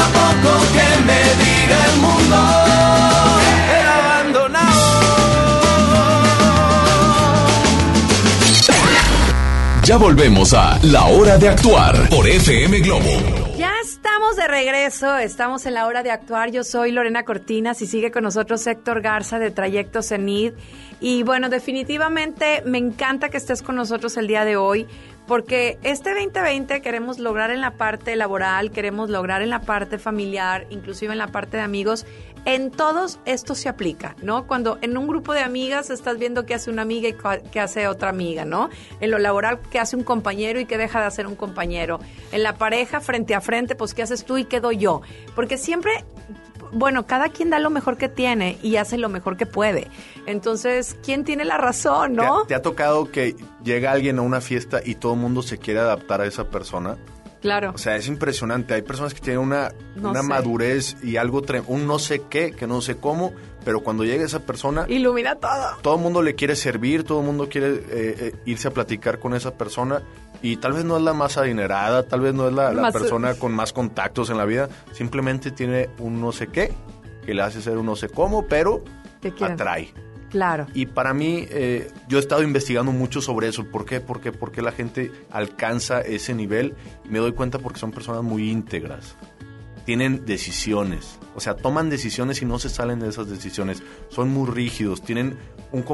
Poco 0.00 0.52
que 0.72 0.88
me 1.04 1.20
diga 1.42 1.78
el 1.92 1.96
mundo. 2.00 2.36
He 3.70 3.80
abandonado. 3.82 4.84
Ya 9.84 9.96
volvemos 9.98 10.54
a 10.54 10.78
La 10.82 11.04
Hora 11.04 11.36
de 11.38 11.48
Actuar 11.48 12.08
por 12.08 12.26
FM 12.26 12.80
Globo. 12.80 13.44
Ya 13.58 13.72
estamos 13.82 14.36
de 14.36 14.48
regreso, 14.48 15.16
estamos 15.18 15.64
en 15.66 15.74
la 15.74 15.86
hora 15.86 16.02
de 16.02 16.10
actuar. 16.10 16.50
Yo 16.50 16.64
soy 16.64 16.90
Lorena 16.90 17.24
Cortinas 17.24 17.80
y 17.82 17.86
sigue 17.86 18.10
con 18.10 18.24
nosotros 18.24 18.66
Héctor 18.66 19.00
Garza 19.00 19.38
de 19.38 19.50
Trayecto 19.50 20.02
Cenid. 20.02 20.54
Y 21.00 21.22
bueno, 21.22 21.48
definitivamente 21.50 22.62
me 22.66 22.78
encanta 22.78 23.28
que 23.28 23.36
estés 23.36 23.62
con 23.62 23.76
nosotros 23.76 24.16
el 24.16 24.26
día 24.26 24.44
de 24.44 24.56
hoy 24.56 24.86
porque 25.26 25.78
este 25.82 26.10
2020 26.10 26.82
queremos 26.82 27.18
lograr 27.18 27.50
en 27.50 27.60
la 27.60 27.72
parte 27.72 28.14
laboral, 28.16 28.70
queremos 28.70 29.08
lograr 29.10 29.42
en 29.42 29.50
la 29.50 29.60
parte 29.60 29.98
familiar, 29.98 30.66
inclusive 30.70 31.12
en 31.12 31.18
la 31.18 31.28
parte 31.28 31.56
de 31.56 31.62
amigos. 31.62 32.06
En 32.44 32.70
todos 32.70 33.20
esto 33.24 33.54
se 33.54 33.70
aplica, 33.70 34.16
¿no? 34.22 34.46
Cuando 34.46 34.78
en 34.82 34.98
un 34.98 35.06
grupo 35.06 35.32
de 35.32 35.40
amigas 35.40 35.88
estás 35.88 36.18
viendo 36.18 36.44
qué 36.44 36.52
hace 36.52 36.70
una 36.70 36.82
amiga 36.82 37.08
y 37.08 37.16
qué 37.50 37.60
hace 37.60 37.88
otra 37.88 38.10
amiga, 38.10 38.44
¿no? 38.44 38.68
En 39.00 39.10
lo 39.10 39.18
laboral, 39.18 39.60
qué 39.70 39.78
hace 39.78 39.96
un 39.96 40.04
compañero 40.04 40.60
y 40.60 40.66
qué 40.66 40.76
deja 40.76 41.00
de 41.00 41.06
hacer 41.06 41.26
un 41.26 41.36
compañero. 41.36 42.00
En 42.32 42.42
la 42.42 42.56
pareja, 42.56 43.00
frente 43.00 43.34
a 43.34 43.40
frente, 43.40 43.76
pues 43.76 43.94
qué 43.94 44.02
haces 44.02 44.26
tú 44.26 44.36
y 44.36 44.44
qué 44.44 44.60
doy 44.60 44.76
yo. 44.76 45.00
Porque 45.34 45.56
siempre, 45.56 46.04
bueno, 46.72 47.06
cada 47.06 47.28
quien 47.28 47.50
da 47.50 47.58
lo 47.58 47.70
mejor 47.70 47.96
que 47.96 48.08
tiene 48.08 48.58
y 48.62 48.76
hace 48.76 48.98
lo 48.98 49.08
mejor 49.08 49.36
que 49.36 49.46
puede. 49.46 49.88
Entonces, 50.26 50.96
¿quién 51.04 51.24
tiene 51.24 51.44
la 51.44 51.56
razón, 51.58 52.14
¿Te 52.16 52.20
ha- 52.22 52.24
no? 52.26 52.44
¿Te, 52.46 52.54
ha 52.54 52.62
tocado 52.62 53.10
que 53.10 53.36
llega 53.62 53.92
alguien 53.92 54.18
a 54.18 54.22
una 54.22 54.40
fiesta 54.40 54.80
y 54.84 54.94
todo 54.96 55.14
el 55.14 55.20
mundo 55.20 55.42
se 55.42 55.58
quiere 55.58 55.80
adaptar 55.80 56.20
a 56.20 56.26
esa 56.26 56.48
persona? 56.48 56.96
Claro. 57.40 57.72
O 57.74 57.78
sea, 57.78 57.96
es 57.96 58.08
impresionante. 58.08 58.72
Hay 58.72 58.80
personas 58.80 59.12
que 59.12 59.20
tienen 59.20 59.40
una, 59.42 59.70
No 59.96 60.10
una 60.10 60.22
madurez 60.22 60.96
y 61.02 61.18
algo, 61.18 61.42
un 61.66 61.86
no 61.86 61.98
sé 61.98 62.22
qué, 62.30 62.52
que 62.52 62.66
no 62.66 62.80
sé 62.80 62.96
cómo, 62.96 63.34
pero 63.66 63.80
cuando 63.80 64.02
llega 64.02 64.24
esa 64.24 64.40
persona, 64.40 64.86
Ilumina 64.88 65.36
todo. 65.36 65.76
todo 65.82 65.96
el 65.96 66.00
mundo 66.00 66.22
le 66.22 66.34
quiere 66.34 66.56
servir, 66.56 67.04
todo 67.04 67.20
el 67.20 67.26
mundo 67.26 67.48
quiere 67.50 67.68
eh, 67.74 67.82
eh, 67.90 68.34
irse 68.46 68.68
a 68.68 68.70
platicar 68.70 69.18
con 69.18 69.34
esa 69.34 69.52
persona 69.58 70.02
y 70.46 70.56
tal 70.58 70.74
vez 70.74 70.84
no 70.84 70.96
es 70.98 71.02
la 71.02 71.14
más 71.14 71.38
adinerada, 71.38 72.02
tal 72.06 72.20
vez 72.20 72.34
no 72.34 72.46
es 72.48 72.52
la, 72.52 72.70
la 72.72 72.82
Más- 72.82 72.92
persona 72.92 73.34
con 73.34 73.52
más 73.54 73.72
contactos 73.72 74.28
en 74.28 74.36
la 74.36 74.44
vida, 74.44 74.68
simplemente 74.92 75.50
tiene 75.50 75.88
un 75.98 76.20
no 76.20 76.32
sé 76.32 76.48
qué, 76.48 76.70
que 77.24 77.32
le 77.32 77.40
hace 77.42 77.62
ser 77.62 77.78
un 77.78 77.86
no 77.86 77.96
sé 77.96 78.08
cómo, 78.10 78.46
pero 78.46 78.84
Te 79.22 79.32
atrae. 79.42 79.92
Claro. 80.30 80.66
Y 80.74 80.86
para 80.86 81.14
mí, 81.14 81.46
eh, 81.48 81.90
yo 82.08 82.18
he 82.18 82.20
estado 82.20 82.42
investigando 82.42 82.90
mucho 82.92 83.20
sobre 83.22 83.48
eso. 83.48 83.64
¿Por 83.70 83.86
qué? 83.86 84.00
¿Por 84.00 84.20
qué? 84.20 84.32
¿Por 84.32 84.50
qué 84.52 84.62
la 84.62 84.72
gente 84.72 85.10
alcanza 85.30 86.00
ese 86.00 86.34
nivel? 86.34 86.74
Me 87.08 87.20
doy 87.20 87.32
cuenta 87.32 87.58
porque 87.60 87.78
son 87.78 87.92
personas 87.92 88.22
muy 88.24 88.50
íntegras. 88.50 89.14
Tienen 89.86 90.26
decisiones. 90.26 91.20
O 91.36 91.40
sea, 91.40 91.54
toman 91.56 91.88
decisiones 91.88 92.42
y 92.42 92.46
no 92.46 92.58
se 92.58 92.68
salen 92.68 92.98
de 93.00 93.08
esas 93.10 93.28
decisiones. 93.28 93.82
Son 94.08 94.28
muy 94.28 94.50
rígidos. 94.50 95.02
Tienen 95.02 95.36
un, 95.74 95.84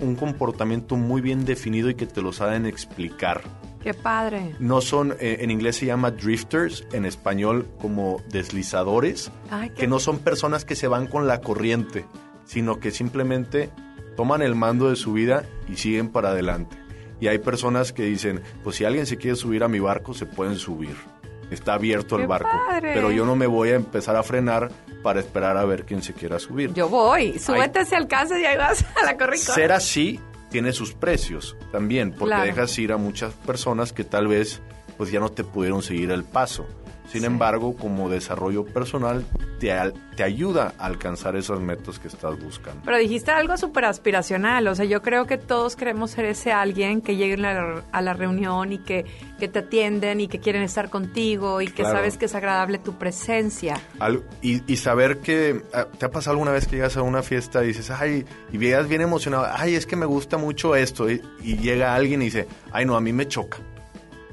un 0.00 0.16
comportamiento 0.16 0.96
muy 0.96 1.20
bien 1.20 1.44
definido 1.44 1.90
y 1.90 1.94
que 1.94 2.06
te 2.06 2.22
lo 2.22 2.32
saben 2.32 2.66
explicar. 2.66 3.42
Qué 3.82 3.94
padre. 3.94 4.54
No 4.60 4.80
son, 4.80 5.12
eh, 5.20 5.38
en 5.40 5.50
inglés 5.50 5.76
se 5.76 5.86
llama 5.86 6.10
drifters, 6.10 6.86
en 6.92 7.04
español 7.04 7.66
como 7.80 8.22
deslizadores, 8.30 9.30
Ay, 9.50 9.70
que 9.70 9.86
no 9.86 9.98
son 9.98 10.18
personas 10.18 10.64
que 10.64 10.76
se 10.76 10.88
van 10.88 11.06
con 11.06 11.26
la 11.26 11.40
corriente, 11.40 12.06
sino 12.44 12.80
que 12.80 12.90
simplemente 12.90 13.70
toman 14.16 14.42
el 14.42 14.54
mando 14.54 14.88
de 14.88 14.96
su 14.96 15.12
vida 15.12 15.44
y 15.68 15.76
siguen 15.76 16.08
para 16.08 16.30
adelante. 16.30 16.76
Y 17.20 17.28
hay 17.28 17.38
personas 17.38 17.92
que 17.92 18.04
dicen, 18.04 18.42
pues 18.62 18.76
si 18.76 18.84
alguien 18.84 19.06
se 19.06 19.16
quiere 19.16 19.36
subir 19.36 19.64
a 19.64 19.68
mi 19.68 19.80
barco, 19.80 20.14
se 20.14 20.26
pueden 20.26 20.56
subir. 20.56 20.96
Está 21.50 21.74
abierto 21.74 22.16
¡Qué 22.16 22.22
el 22.22 22.28
barco. 22.28 22.48
padre! 22.68 22.92
Pero 22.94 23.10
yo 23.10 23.24
no 23.26 23.36
me 23.36 23.46
voy 23.46 23.70
a 23.70 23.74
empezar 23.74 24.16
a 24.16 24.22
frenar 24.22 24.70
para 25.02 25.20
esperar 25.20 25.56
a 25.56 25.64
ver 25.64 25.84
quién 25.84 26.02
se 26.02 26.12
quiera 26.14 26.38
subir. 26.38 26.72
Yo 26.74 26.88
voy. 26.88 27.38
Súbete 27.38 27.84
si 27.84 27.94
alcanzas 27.94 28.38
y 28.40 28.44
ahí 28.46 28.56
vas 28.56 28.84
a 29.02 29.04
la 29.04 29.16
corrica. 29.16 29.52
Ser 29.52 29.72
así 29.72 30.18
tiene 30.50 30.72
sus 30.72 30.94
precios 30.94 31.56
también, 31.72 32.10
porque 32.12 32.26
Claro. 32.34 32.44
dejas 32.44 32.78
ir 32.78 32.92
a 32.92 32.96
muchas 32.96 33.34
personas 33.34 33.92
que 33.92 34.04
tal 34.04 34.28
vez 34.28 34.60
pues 34.96 35.10
ya 35.10 35.18
no 35.20 35.28
te 35.30 35.42
pudieron 35.44 35.82
seguir 35.82 36.10
el 36.12 36.24
paso. 36.24 36.66
Sin 37.08 37.24
embargo, 37.24 37.76
como 37.76 38.08
desarrollo 38.08 38.64
personal, 38.64 39.24
te, 39.60 39.72
te 40.16 40.22
ayuda 40.24 40.72
a 40.78 40.86
alcanzar 40.86 41.36
esas 41.36 41.60
metas 41.60 41.98
que 41.98 42.08
estás 42.08 42.42
buscando. 42.42 42.80
Pero 42.84 42.96
dijiste 42.98 43.30
algo 43.30 43.56
súper 43.56 43.84
aspiracional, 43.84 44.66
o 44.66 44.74
sea, 44.74 44.84
yo 44.84 45.00
creo 45.02 45.26
que 45.26 45.38
todos 45.38 45.76
queremos 45.76 46.10
ser 46.12 46.24
ese 46.24 46.50
alguien 46.50 47.02
que 47.02 47.16
llegue 47.16 47.34
a 47.34 47.36
la, 47.36 47.82
a 47.92 48.02
la 48.02 48.14
reunión 48.14 48.72
y 48.72 48.78
que, 48.78 49.04
que 49.38 49.46
te 49.48 49.60
atienden 49.60 50.20
y 50.20 50.28
que 50.28 50.40
quieren 50.40 50.62
estar 50.62 50.90
contigo 50.90 51.60
y 51.60 51.66
que 51.66 51.82
Claro. 51.82 51.96
sabes 51.98 52.16
que 52.16 52.24
es 52.24 52.34
agradable 52.34 52.78
tu 52.78 52.94
presencia. 52.98 53.80
Al- 54.00 54.22
y, 54.42 54.62
y 54.72 54.76
saber 54.76 55.18
que 55.18 55.62
ah, 55.72 55.86
te 55.96 56.06
ha 56.06 56.10
pasado 56.10 56.32
alguna 56.32 56.50
vez 56.52 56.66
que 56.66 56.76
llegas 56.76 56.96
a 56.96 57.02
una 57.02 57.22
fiesta 57.22 57.62
y 57.62 57.68
dices, 57.68 57.90
ay, 57.90 58.24
y 58.52 58.58
llegas 58.58 58.88
bien 58.88 59.02
emocionado, 59.02 59.46
ay, 59.54 59.74
es 59.74 59.86
que 59.86 59.94
me 59.94 60.06
gusta 60.06 60.36
mucho 60.38 60.74
esto, 60.74 61.08
y, 61.10 61.22
y 61.42 61.58
llega 61.58 61.94
alguien 61.94 62.22
y 62.22 62.26
dice, 62.26 62.48
ay, 62.72 62.86
no, 62.86 62.96
a 62.96 63.00
mí 63.00 63.12
me 63.12 63.28
choca. 63.28 63.58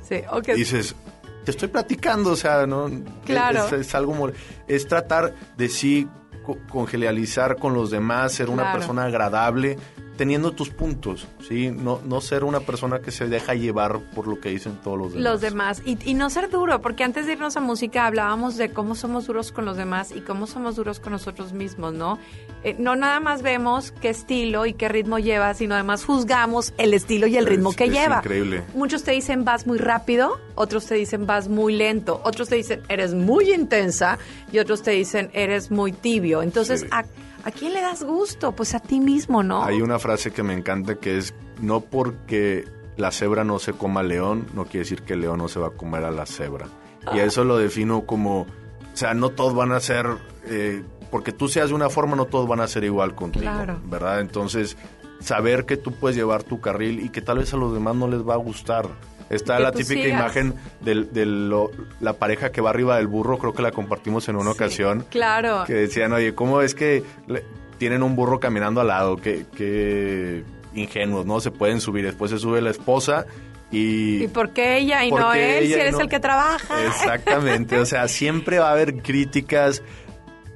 Sí, 0.07 0.15
ok. 0.31 0.47
Y 0.49 0.53
dices, 0.53 0.95
te 1.43 1.51
estoy 1.51 1.67
platicando, 1.69 2.31
o 2.31 2.35
sea, 2.35 2.65
no 2.67 2.89
Claro. 3.25 3.65
es, 3.67 3.73
es 3.73 3.95
algo 3.95 4.31
es 4.67 4.87
tratar 4.87 5.33
de 5.57 5.69
sí 5.69 6.07
co- 6.45 6.57
congenializar 6.69 7.57
con 7.57 7.73
los 7.73 7.89
demás, 7.91 8.33
ser 8.33 8.49
una 8.49 8.63
Claro. 8.63 8.79
persona 8.79 9.05
agradable, 9.05 9.77
teniendo 10.17 10.51
tus 10.51 10.69
puntos, 10.69 11.27
sí, 11.47 11.71
no 11.71 11.99
no 12.05 12.21
ser 12.21 12.43
una 12.43 12.59
persona 12.59 12.99
que 12.99 13.09
se 13.09 13.27
deja 13.27 13.55
llevar 13.55 13.99
por 14.13 14.27
lo 14.27 14.39
que 14.39 14.49
dicen 14.49 14.77
todos 14.83 14.97
los 14.97 15.13
demás. 15.13 15.23
Los 15.31 15.41
demás. 15.41 15.81
Y, 15.83 15.97
y 16.07 16.13
no 16.13 16.29
ser 16.29 16.49
duro, 16.51 16.79
porque 16.81 17.03
antes 17.03 17.25
de 17.25 17.33
irnos 17.33 17.57
a 17.57 17.59
música 17.59 18.05
hablábamos 18.05 18.55
de 18.57 18.71
cómo 18.71 18.93
somos 18.93 19.25
duros 19.25 19.51
con 19.51 19.65
los 19.65 19.77
demás 19.77 20.11
y 20.11 20.21
cómo 20.21 20.45
somos 20.45 20.75
duros 20.75 20.99
con 20.99 21.13
nosotros 21.13 21.53
mismos, 21.53 21.93
¿no? 21.93 22.19
Eh, 22.63 22.75
no 22.77 22.95
nada 22.95 23.19
más 23.19 23.41
vemos 23.41 23.91
qué 24.01 24.09
estilo 24.09 24.65
y 24.67 24.73
qué 24.73 24.87
ritmo 24.87 25.17
lleva, 25.17 25.53
sino 25.55 25.73
además 25.73 26.05
juzgamos 26.05 26.73
el 26.77 26.93
estilo 26.93 27.25
y 27.25 27.35
el 27.37 27.47
ritmo 27.47 27.71
Es- 27.71 27.75
que 27.75 27.85
es 27.85 27.91
lleva. 27.91 28.17
increíble. 28.19 28.63
Muchos 28.75 29.03
te 29.03 29.11
dicen 29.11 29.43
vas 29.43 29.65
muy 29.65 29.79
rápido, 29.79 30.39
otros 30.55 30.85
te 30.85 30.93
dicen 30.95 31.25
vas 31.25 31.47
muy 31.47 31.73
lento, 31.75 32.21
otros 32.23 32.49
te 32.49 32.55
dicen 32.55 32.81
eres 32.87 33.13
muy 33.15 33.51
intensa 33.51 34.19
y 34.51 34.59
otros 34.59 34.83
te 34.83 34.91
dicen 34.91 35.31
eres 35.33 35.71
muy 35.71 35.91
tibio. 35.91 36.43
Entonces, 36.43 36.81
Sí. 36.81 36.87
¿a, 36.91 37.03
¿a 37.43 37.51
quién 37.51 37.73
le 37.73 37.81
das 37.81 38.03
gusto? 38.03 38.51
Pues 38.51 38.75
a 38.75 38.79
ti 38.79 38.99
mismo, 38.99 39.41
¿no? 39.41 39.63
Hay 39.63 39.81
una 39.81 39.97
frase 39.97 40.31
que 40.31 40.43
me 40.43 40.53
encanta 40.53 40.95
que 40.95 41.17
es 41.17 41.33
no 41.61 41.79
porque 41.81 42.65
la 42.97 43.09
cebra 43.11 43.43
no 43.43 43.57
se 43.57 43.73
coma 43.73 44.01
al 44.01 44.09
león, 44.09 44.45
no 44.53 44.65
quiere 44.65 44.79
decir 44.79 45.01
que 45.01 45.13
el 45.13 45.21
león 45.21 45.39
no 45.39 45.47
se 45.47 45.59
va 45.59 45.67
a 45.67 45.71
comer 45.71 46.03
a 46.03 46.11
la 46.11 46.27
cebra. 46.27 46.67
Y 47.11 47.17
a 47.17 47.23
eso 47.23 47.43
lo 47.43 47.57
defino 47.57 48.05
como, 48.05 48.41
o 48.41 48.47
sea, 48.93 49.15
no 49.15 49.29
todos 49.29 49.55
van 49.55 49.71
a 49.71 49.79
ser, 49.79 50.05
eh, 50.45 50.83
porque 51.11 51.31
tú 51.31 51.47
seas 51.47 51.69
de 51.69 51.75
una 51.75 51.89
forma, 51.89 52.15
no 52.15 52.25
todos 52.25 52.47
van 52.47 52.61
a 52.61 52.67
ser 52.67 52.83
igual 52.85 53.13
contigo, 53.13 53.43
Claro. 53.45 53.79
¿verdad? 53.85 54.21
Entonces, 54.21 54.77
saber 55.19 55.65
que 55.65 55.77
tú 55.77 55.91
puedes 55.91 56.15
llevar 56.17 56.41
tu 56.43 56.59
carril 56.61 56.99
y 57.01 57.09
que 57.09 57.21
tal 57.21 57.37
vez 57.39 57.53
a 57.53 57.57
los 57.57 57.73
demás 57.73 57.95
no 57.95 58.07
les 58.07 58.27
va 58.27 58.33
a 58.33 58.37
gustar. 58.37 58.87
Está 59.29 59.57
Que 59.57 59.63
la 59.63 59.71
típica 59.71 59.93
sigas. 60.03 60.19
imagen 60.19 60.55
de 60.81 61.65
la 62.01 62.13
pareja 62.13 62.51
que 62.51 62.59
va 62.59 62.69
arriba 62.71 62.97
del 62.97 63.07
burro, 63.07 63.37
creo 63.37 63.53
que 63.53 63.61
la 63.61 63.71
compartimos 63.71 64.27
en 64.27 64.35
una 64.35 64.51
ocasión 64.51 65.05
Claro. 65.09 65.63
que 65.65 65.73
decían, 65.73 66.11
oye, 66.11 66.33
¿cómo 66.35 66.61
es 66.61 66.75
que 66.75 67.03
le- 67.27 67.45
tienen 67.77 68.03
un 68.03 68.15
burro 68.15 68.39
caminando 68.41 68.81
al 68.81 68.87
lado? 68.87 69.15
Qué, 69.17 69.45
qué 69.55 70.43
ingenuos, 70.73 71.25
¿no? 71.25 71.39
Se 71.39 71.49
pueden 71.51 71.79
subir. 71.81 72.03
Después 72.05 72.29
se 72.31 72.39
sube 72.39 72.61
la 72.61 72.71
esposa 72.71 73.25
y... 73.71 74.23
¿Y 74.25 74.27
por 74.27 74.49
qué 74.51 74.77
ella 74.79 75.05
y 75.05 75.09
¿Por 75.09 75.21
no 75.21 75.33
él? 75.33 75.63
ella 75.63 75.75
Si 75.75 75.81
eres 75.81 75.93
no- 75.93 76.01
el 76.01 76.09
que 76.09 76.19
trabaja. 76.19 76.85
Exactamente, 76.87 77.77
o 77.79 77.85
sea, 77.85 78.07
siempre 78.09 78.59
va 78.59 78.67
a 78.69 78.71
haber 78.73 79.01
críticas. 79.01 79.81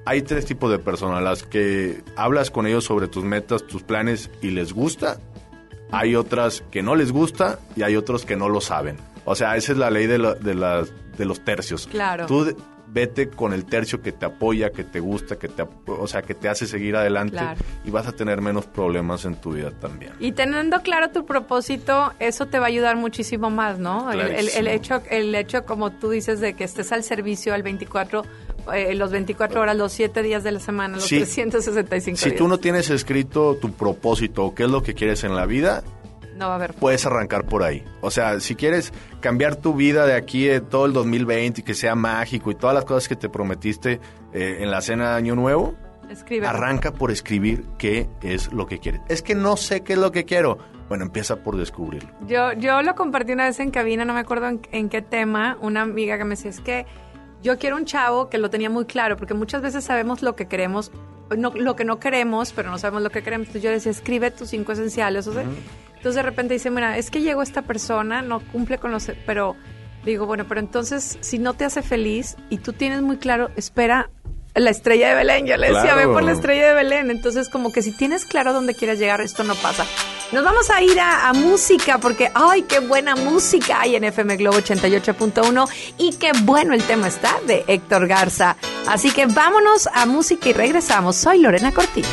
Hay 0.05 0.21
tres 0.21 0.45
tipos 0.45 0.69
de 0.71 0.77
personas, 0.79 1.23
las 1.23 1.43
que 1.43 2.03
hablas 2.15 2.51
con 2.51 2.67
ellos 2.67 2.83
sobre 2.85 3.07
tus 3.07 3.23
metas, 3.23 3.65
tus 3.65 3.81
planes 3.83 4.29
y 4.41 4.51
les 4.51 4.71
gusta. 4.73 5.17
Hay 5.91 6.15
otras 6.15 6.63
que 6.71 6.81
no 6.83 6.95
les 6.95 7.11
gusta 7.11 7.59
y 7.75 7.83
hay 7.83 7.95
otros 7.95 8.25
que 8.25 8.35
no 8.35 8.49
lo 8.49 8.61
saben. 8.61 8.97
O 9.25 9.35
sea, 9.35 9.55
esa 9.55 9.71
es 9.71 9.77
la 9.77 9.89
ley 9.89 10.05
de, 10.07 10.17
la- 10.19 10.35
de, 10.35 10.53
de 11.17 11.25
los 11.25 11.39
tercios. 11.41 11.87
Claro. 11.87 12.27
Tú 12.27 12.55
vete 12.87 13.29
con 13.29 13.51
el 13.51 13.65
tercio 13.65 14.01
que 14.01 14.11
te 14.11 14.25
apoya, 14.25 14.69
que 14.69 14.83
te 14.85 14.99
gusta, 14.99 15.37
que 15.37 15.47
te, 15.49 15.65
o 15.87 16.07
sea, 16.07 16.21
que 16.21 16.33
te 16.33 16.47
hace 16.47 16.65
seguir 16.65 16.95
adelante 16.95 17.31
Claro. 17.37 17.59
y 17.83 17.89
vas 17.89 18.07
a 18.07 18.13
tener 18.13 18.39
menos 18.41 18.67
problemas 18.67 19.25
en 19.25 19.35
tu 19.35 19.51
vida 19.53 19.71
también. 19.71 20.13
Y 20.19 20.31
teniendo 20.31 20.79
claro 20.81 21.09
tu 21.09 21.25
propósito, 21.25 22.13
eso 22.19 22.45
te 22.45 22.57
va 22.59 22.65
a 22.65 22.69
ayudar 22.69 22.95
muchísimo 22.95 23.49
más, 23.49 23.79
¿no? 23.79 24.11
El, 24.13 24.21
el- 24.49 24.67
hecho, 24.67 25.01
el 25.09 25.33
hecho, 25.35 25.65
como 25.65 25.91
tú 25.91 26.09
dices, 26.11 26.39
de 26.39 26.53
que 26.53 26.63
estés 26.63 26.91
al 26.93 27.03
servicio 27.03 27.53
al 27.53 27.63
24, 27.63 28.23
eh, 28.74 28.93
los 28.95 29.11
24 29.11 29.61
horas, 29.61 29.76
los 29.76 29.91
7 29.91 30.22
días 30.24 30.43
de 30.43 30.51
la 30.51 30.59
semana, 30.59 30.95
los 30.95 31.05
Sí. 31.05 31.18
365 31.18 32.18
Si 32.18 32.30
días. 32.30 32.38
tú 32.38 32.47
no 32.47 32.57
tienes 32.57 32.89
escrito 32.89 33.55
tu 33.55 33.72
propósito 33.74 34.43
o 34.45 34.55
qué 34.55 34.63
es 34.63 34.70
lo 34.70 34.82
que 34.84 34.93
quieres 34.93 35.24
en 35.24 35.36
la 35.36 35.45
vida, 35.45 35.84
No 36.36 36.47
va 36.47 36.53
a 36.53 36.55
haber. 36.55 36.74
puedes 36.74 37.05
arrancar 37.05 37.45
por 37.45 37.63
ahí. 37.63 37.84
O 38.01 38.11
sea, 38.11 38.39
si 38.39 38.55
quieres 38.55 38.91
cambiar 39.22 39.55
tu 39.55 39.74
vida 39.74 40.05
de 40.05 40.13
aquí 40.13 40.49
eh, 40.49 40.61
todo 40.61 40.86
el 40.86 40.93
2020 40.93 41.61
y 41.61 41.63
que 41.63 41.74
sea 41.74 41.95
mágico 41.95 42.51
y 42.51 42.55
todas 42.55 42.74
las 42.76 42.86
cosas 42.86 43.07
que 43.07 43.16
te 43.16 43.30
prometiste 43.30 43.99
eh, 44.34 44.57
en 44.59 44.70
la 44.72 44.82
cena 44.82 45.11
de 45.11 45.16
Año 45.18 45.36
Nuevo, 45.36 45.76
Escribe. 46.09 46.45
arranca 46.45 46.91
por 46.91 47.09
escribir 47.11 47.63
qué 47.78 48.07
es 48.22 48.51
lo 48.53 48.68
que 48.68 48.80
quieres. 48.80 49.01
Es 49.07 49.22
que 49.22 49.34
no 49.36 49.57
sé 49.57 49.82
qué 49.82 49.93
es 49.93 49.99
lo 49.99 50.11
que 50.11 50.26
quiero. 50.26 50.57
Bueno, 50.88 51.03
empieza 51.05 51.38
por 51.38 51.57
descubrirlo. 51.57 52.09
Yo, 52.28 52.53
yo 52.53 52.84
lo 52.84 52.93
compartí 52.93 53.32
una 53.32 53.45
vez 53.45 53.59
en 53.59 53.72
cabina, 53.72 54.05
no 54.05 54.13
me 54.13 54.20
acuerdo 54.20 54.47
en, 54.49 54.61
en 54.72 54.88
qué 54.89 55.01
tema, 55.01 55.57
una 55.61 55.82
amiga 55.82 56.16
que 56.20 56.26
me 56.26 56.36
decía, 56.36 56.51
es 56.51 56.59
que 56.59 56.86
yo 57.45 57.59
quiero 57.59 57.75
un 57.75 57.85
chavo 57.85 58.27
que 58.27 58.39
lo 58.39 58.49
tenía 58.49 58.71
muy 58.71 58.85
claro, 58.85 59.17
porque 59.17 59.35
muchas 59.35 59.61
veces 59.61 59.83
sabemos 59.83 60.23
lo 60.23 60.35
que 60.35 60.47
queremos, 60.47 60.91
no, 61.37 61.51
lo 61.55 61.75
que 61.75 61.85
no 61.85 61.99
queremos, 61.99 62.51
pero 62.53 62.71
no 62.71 62.79
sabemos 62.79 63.03
lo 63.03 63.11
que 63.11 63.21
queremos. 63.21 63.45
Entonces 63.47 63.61
yo 63.63 63.69
decía, 63.69 63.91
escribe 63.91 64.31
tus 64.31 64.49
cinco 64.49 64.71
esenciales. 64.71 65.27
O 65.27 65.33
sea, 65.33 65.43
Entonces 65.43 66.15
de 66.15 66.23
repente 66.23 66.55
dice, 66.55 66.71
mira, 66.71 66.97
es 66.97 67.11
que 67.11 67.21
llegó 67.21 67.43
esta 67.43 67.61
persona, 67.61 68.23
no 68.23 68.39
cumple 68.51 68.79
con 68.79 68.91
los... 68.91 69.11
Pero 69.27 69.55
digo, 70.03 70.25
bueno, 70.25 70.45
pero 70.49 70.59
entonces 70.59 71.17
si 71.21 71.37
no 71.37 71.53
te 71.53 71.65
hace 71.65 71.83
feliz 71.83 72.35
y 72.49 72.57
tú 72.57 72.73
tienes 72.73 73.03
muy 73.03 73.17
claro, 73.17 73.51
espera 73.55 74.09
la 74.55 74.71
estrella 74.71 75.09
de 75.09 75.15
Belén. 75.15 75.45
Yo 75.45 75.55
le 75.57 75.67
decía, 75.67 75.93
Claro. 75.93 76.07
ve 76.07 76.13
por 76.13 76.23
la 76.23 76.31
estrella 76.31 76.67
de 76.69 76.73
Belén. 76.73 77.11
Entonces 77.11 77.47
como 77.49 77.71
que 77.71 77.83
si 77.83 77.95
tienes 77.95 78.25
claro 78.25 78.53
dónde 78.53 78.73
quieres 78.73 78.97
llegar, 78.97 79.21
esto 79.21 79.43
no 79.43 79.53
pasa. 79.55 79.85
Nos 80.32 80.43
vamos 80.43 80.69
a 80.71 80.82
ir 80.82 80.99
a, 80.99 81.32
música 81.34 81.99
porque, 81.99 82.32
ay, 82.34 82.63
qué 82.63 82.80
buena 82.80 83.15
música 83.15 83.82
hay 83.82 83.95
en 83.95 84.03
FM 84.03 84.38
Globo 84.38 84.57
88.1 84.57 85.69
y 85.97 86.13
qué 86.15 86.32
bueno 86.43 86.73
el 86.73 86.84
tema 86.84 87.07
está 87.07 87.39
de 87.45 87.63
Héctor 87.67 88.07
Garza. 88.07 88.55
Así 88.88 89.11
que 89.11 89.28
vámonos 89.28 89.88
a 89.93 90.05
música 90.05 90.49
y 90.49 90.53
regresamos. 90.53 91.15
Soy 91.15 91.39
Lorena 91.39 91.71
Cortina. 91.71 92.07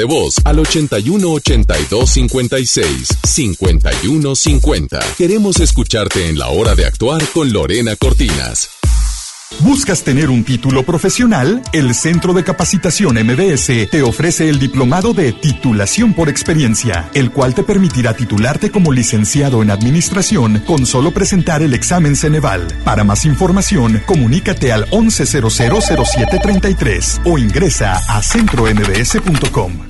De 0.00 0.06
voz 0.06 0.36
al 0.44 0.58
81 0.58 1.30
82 1.30 2.08
56 2.08 3.08
51 3.22 4.34
50. 4.34 4.98
Queremos 5.18 5.60
escucharte 5.60 6.26
en 6.26 6.38
la 6.38 6.48
hora 6.48 6.74
de 6.74 6.86
actuar 6.86 7.22
con 7.34 7.52
Lorena 7.52 7.94
Cortinas. 7.96 8.70
¿Buscas 9.58 10.02
tener 10.02 10.30
un 10.30 10.42
título 10.42 10.84
profesional? 10.84 11.60
El 11.74 11.94
Centro 11.94 12.32
de 12.32 12.44
Capacitación 12.44 13.16
MBS 13.16 13.90
te 13.90 14.02
ofrece 14.02 14.48
el 14.48 14.58
diplomado 14.58 15.12
de 15.12 15.32
titulación 15.32 16.14
por 16.14 16.30
experiencia, 16.30 17.10
el 17.12 17.30
cual 17.30 17.54
te 17.54 17.62
permitirá 17.62 18.14
titularte 18.14 18.70
como 18.70 18.90
licenciado 18.92 19.62
en 19.62 19.70
administración 19.70 20.62
con 20.66 20.86
solo 20.86 21.10
presentar 21.10 21.60
el 21.62 21.74
examen 21.74 22.16
Ceneval. 22.16 22.68
Para 22.84 23.04
más 23.04 23.26
información, 23.26 24.02
comunícate 24.06 24.72
al 24.72 24.86
11000733 24.92 27.20
o 27.26 27.36
ingresa 27.36 28.00
a 28.08 28.22
centrombs.com. 28.22 29.89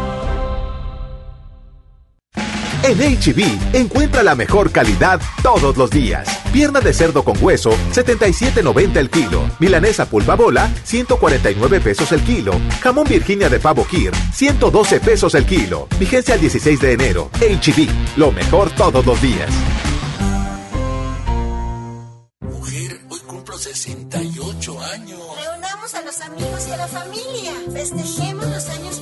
En 2.83 2.97
HB, 2.97 3.75
encuentra 3.75 4.23
la 4.23 4.33
mejor 4.33 4.71
calidad 4.71 5.21
todos 5.43 5.77
los 5.77 5.91
días. 5.91 6.27
Pierna 6.51 6.79
de 6.79 6.93
cerdo 6.93 7.23
con 7.23 7.37
hueso, 7.39 7.71
77.90 7.93 8.97
el 8.97 9.09
kilo. 9.09 9.43
Milanesa 9.59 10.07
pulpa 10.07 10.35
bola, 10.35 10.67
149 10.83 11.79
pesos 11.79 12.11
el 12.11 12.21
kilo. 12.23 12.53
Jamón 12.81 13.07
Virginia 13.07 13.49
de 13.49 13.59
pavo 13.59 13.85
Kir, 13.85 14.11
112 14.33 14.99
pesos 14.99 15.35
el 15.35 15.45
kilo. 15.45 15.87
Vigencia 15.99 16.33
al 16.33 16.41
16 16.41 16.79
de 16.79 16.93
enero. 16.93 17.29
HB, 17.39 18.17
lo 18.17 18.31
mejor 18.31 18.71
todos 18.71 19.05
los 19.05 19.21
días. 19.21 19.49
Hoy 23.09 23.19
cumplo 23.27 23.57
68 23.57 24.81
años. 24.81 25.19
Reunamos 25.43 25.93
a 25.93 26.01
los 26.01 26.21
amigos 26.21 26.67
y 26.67 26.71
a 26.71 26.77
la 26.77 26.87
familia. 26.87 27.53
Festejemos 27.73 28.47
los 28.47 28.69
años. 28.69 29.01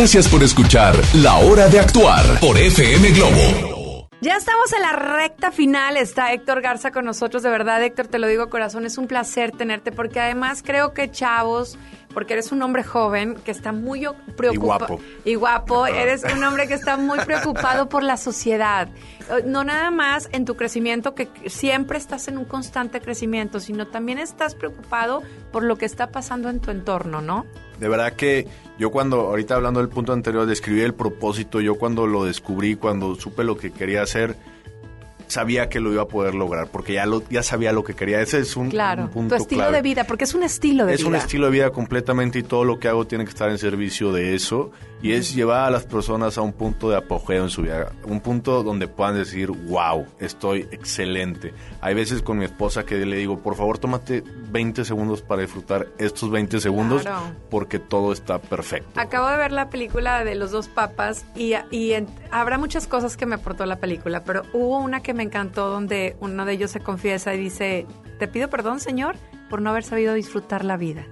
Gracias 0.00 0.28
por 0.28 0.42
escuchar 0.42 0.94
La 1.16 1.36
Hora 1.36 1.68
de 1.68 1.78
Actuar 1.78 2.24
por 2.40 2.56
FM 2.56 3.10
Globo. 3.10 4.08
Ya 4.22 4.36
estamos 4.36 4.72
en 4.72 4.80
la 4.80 4.92
recta 4.92 5.52
final. 5.52 5.98
Está 5.98 6.32
Héctor 6.32 6.62
Garza 6.62 6.90
con 6.90 7.04
nosotros. 7.04 7.42
De 7.42 7.50
verdad, 7.50 7.82
Héctor, 7.82 8.06
te 8.06 8.18
lo 8.18 8.26
digo 8.26 8.48
corazón, 8.48 8.86
es 8.86 8.96
un 8.96 9.06
placer 9.06 9.52
tenerte 9.52 9.92
porque 9.92 10.18
además 10.18 10.62
creo 10.64 10.94
que 10.94 11.10
chavos, 11.10 11.76
porque 12.14 12.32
eres 12.32 12.50
un 12.50 12.62
hombre 12.62 12.82
joven 12.82 13.34
que 13.44 13.50
está 13.50 13.72
muy 13.72 14.06
preocupado. 14.38 14.86
guapo. 14.86 15.00
Y 15.26 15.34
guapo. 15.34 15.86
Eres 15.94 16.24
un 16.24 16.42
hombre 16.44 16.66
que 16.66 16.74
está 16.74 16.96
muy 16.96 17.18
preocupado 17.18 17.90
por 17.90 18.02
la 18.02 18.16
sociedad. 18.16 18.88
Eh, 19.28 19.42
No 19.44 19.64
nada 19.64 19.90
más 19.90 20.30
en 20.32 20.46
tu 20.46 20.56
crecimiento, 20.56 21.14
que 21.14 21.28
siempre 21.44 21.98
estás 21.98 22.26
en 22.26 22.38
un 22.38 22.46
constante 22.46 23.02
crecimiento, 23.02 23.60
sino 23.60 23.86
también 23.86 24.18
estás 24.18 24.54
preocupado 24.54 25.22
por 25.52 25.62
lo 25.62 25.76
que 25.76 25.84
está 25.84 26.10
pasando 26.10 26.48
en 26.48 26.60
tu 26.60 26.70
entorno, 26.70 27.20
¿no? 27.20 27.44
De 27.80 27.88
verdad 27.88 28.12
que 28.12 28.46
yo 28.78 28.90
cuando, 28.90 29.20
ahorita 29.20 29.56
hablando 29.56 29.80
del 29.80 29.88
punto 29.88 30.12
anterior, 30.12 30.46
describí 30.46 30.82
el 30.82 30.94
propósito, 30.94 31.60
yo 31.60 31.76
cuando 31.76 32.06
lo 32.06 32.24
descubrí, 32.24 32.76
cuando 32.76 33.14
supe 33.16 33.42
lo 33.42 33.56
que 33.56 33.72
quería 33.72 34.02
hacer, 34.02 34.36
sabía 35.30 35.68
que 35.68 35.80
lo 35.80 35.92
iba 35.92 36.02
a 36.02 36.08
poder 36.08 36.34
lograr, 36.34 36.68
porque 36.68 36.94
ya, 36.94 37.06
lo, 37.06 37.22
ya 37.28 37.42
sabía 37.42 37.72
lo 37.72 37.84
que 37.84 37.94
quería. 37.94 38.20
Ese 38.20 38.38
es 38.40 38.56
un, 38.56 38.68
Claro. 38.70 39.04
un 39.04 39.10
punto 39.10 39.36
tu 39.36 39.42
estilo 39.42 39.62
clave. 39.62 39.76
de 39.76 39.82
vida, 39.82 40.04
porque 40.04 40.24
es 40.24 40.34
un 40.34 40.42
estilo 40.42 40.86
de 40.86 40.94
es 40.94 41.00
vida. 41.00 41.08
un 41.08 41.14
estilo 41.14 41.46
de 41.46 41.52
vida 41.52 41.70
completamente 41.70 42.38
y 42.40 42.42
todo 42.42 42.64
lo 42.64 42.78
que 42.78 42.88
hago 42.88 43.06
tiene 43.06 43.24
que 43.24 43.30
estar 43.30 43.48
en 43.50 43.58
servicio 43.58 44.12
de 44.12 44.34
eso 44.34 44.70
y 45.02 45.12
es 45.12 45.34
llevar 45.34 45.64
a 45.64 45.70
las 45.70 45.84
personas 45.84 46.36
a 46.36 46.42
un 46.42 46.52
punto 46.52 46.90
de 46.90 46.96
apogeo 46.98 47.42
en 47.44 47.48
su 47.48 47.62
vida, 47.62 47.90
un 48.04 48.20
punto 48.20 48.62
donde 48.62 48.86
puedan 48.86 49.14
decir, 49.14 49.50
wow, 49.50 50.04
estoy 50.18 50.68
excelente. 50.72 51.54
Hay 51.80 51.94
veces 51.94 52.20
con 52.20 52.36
mi 52.38 52.44
esposa 52.44 52.84
que 52.84 52.96
le 53.06 53.16
digo, 53.16 53.38
por 53.38 53.54
favor, 53.56 53.78
tómate 53.78 54.22
20 54.50 54.84
segundos 54.84 55.22
para 55.22 55.40
disfrutar 55.42 55.86
estos 55.98 56.30
20 56.30 56.60
segundos 56.60 57.02
Claro. 57.02 57.22
porque 57.48 57.78
todo 57.78 58.12
está 58.12 58.38
perfecto. 58.40 59.00
Acabo 59.00 59.28
de 59.28 59.36
ver 59.38 59.52
la 59.52 59.70
película 59.70 60.22
de 60.24 60.34
los 60.34 60.50
dos 60.50 60.68
papas 60.68 61.24
y, 61.34 61.54
y 61.70 61.92
en- 61.92 62.08
habrá 62.30 62.58
muchas 62.58 62.86
cosas 62.86 63.16
que 63.16 63.24
me 63.24 63.36
aportó 63.36 63.64
la 63.64 63.76
película, 63.76 64.22
pero 64.24 64.42
hubo 64.52 64.78
una 64.80 65.00
que 65.02 65.14
me 65.14 65.19
encantó 65.22 65.68
donde 65.68 66.16
uno 66.20 66.44
de 66.44 66.52
ellos 66.52 66.70
se 66.70 66.80
confiesa 66.80 67.34
y 67.34 67.38
dice, 67.38 67.86
te 68.18 68.28
pido 68.28 68.48
perdón, 68.50 68.80
Señor, 68.80 69.16
por 69.48 69.62
no 69.62 69.70
haber 69.70 69.84
sabido 69.84 70.14
disfrutar 70.14 70.64
la 70.64 70.76
vida. 70.76 71.06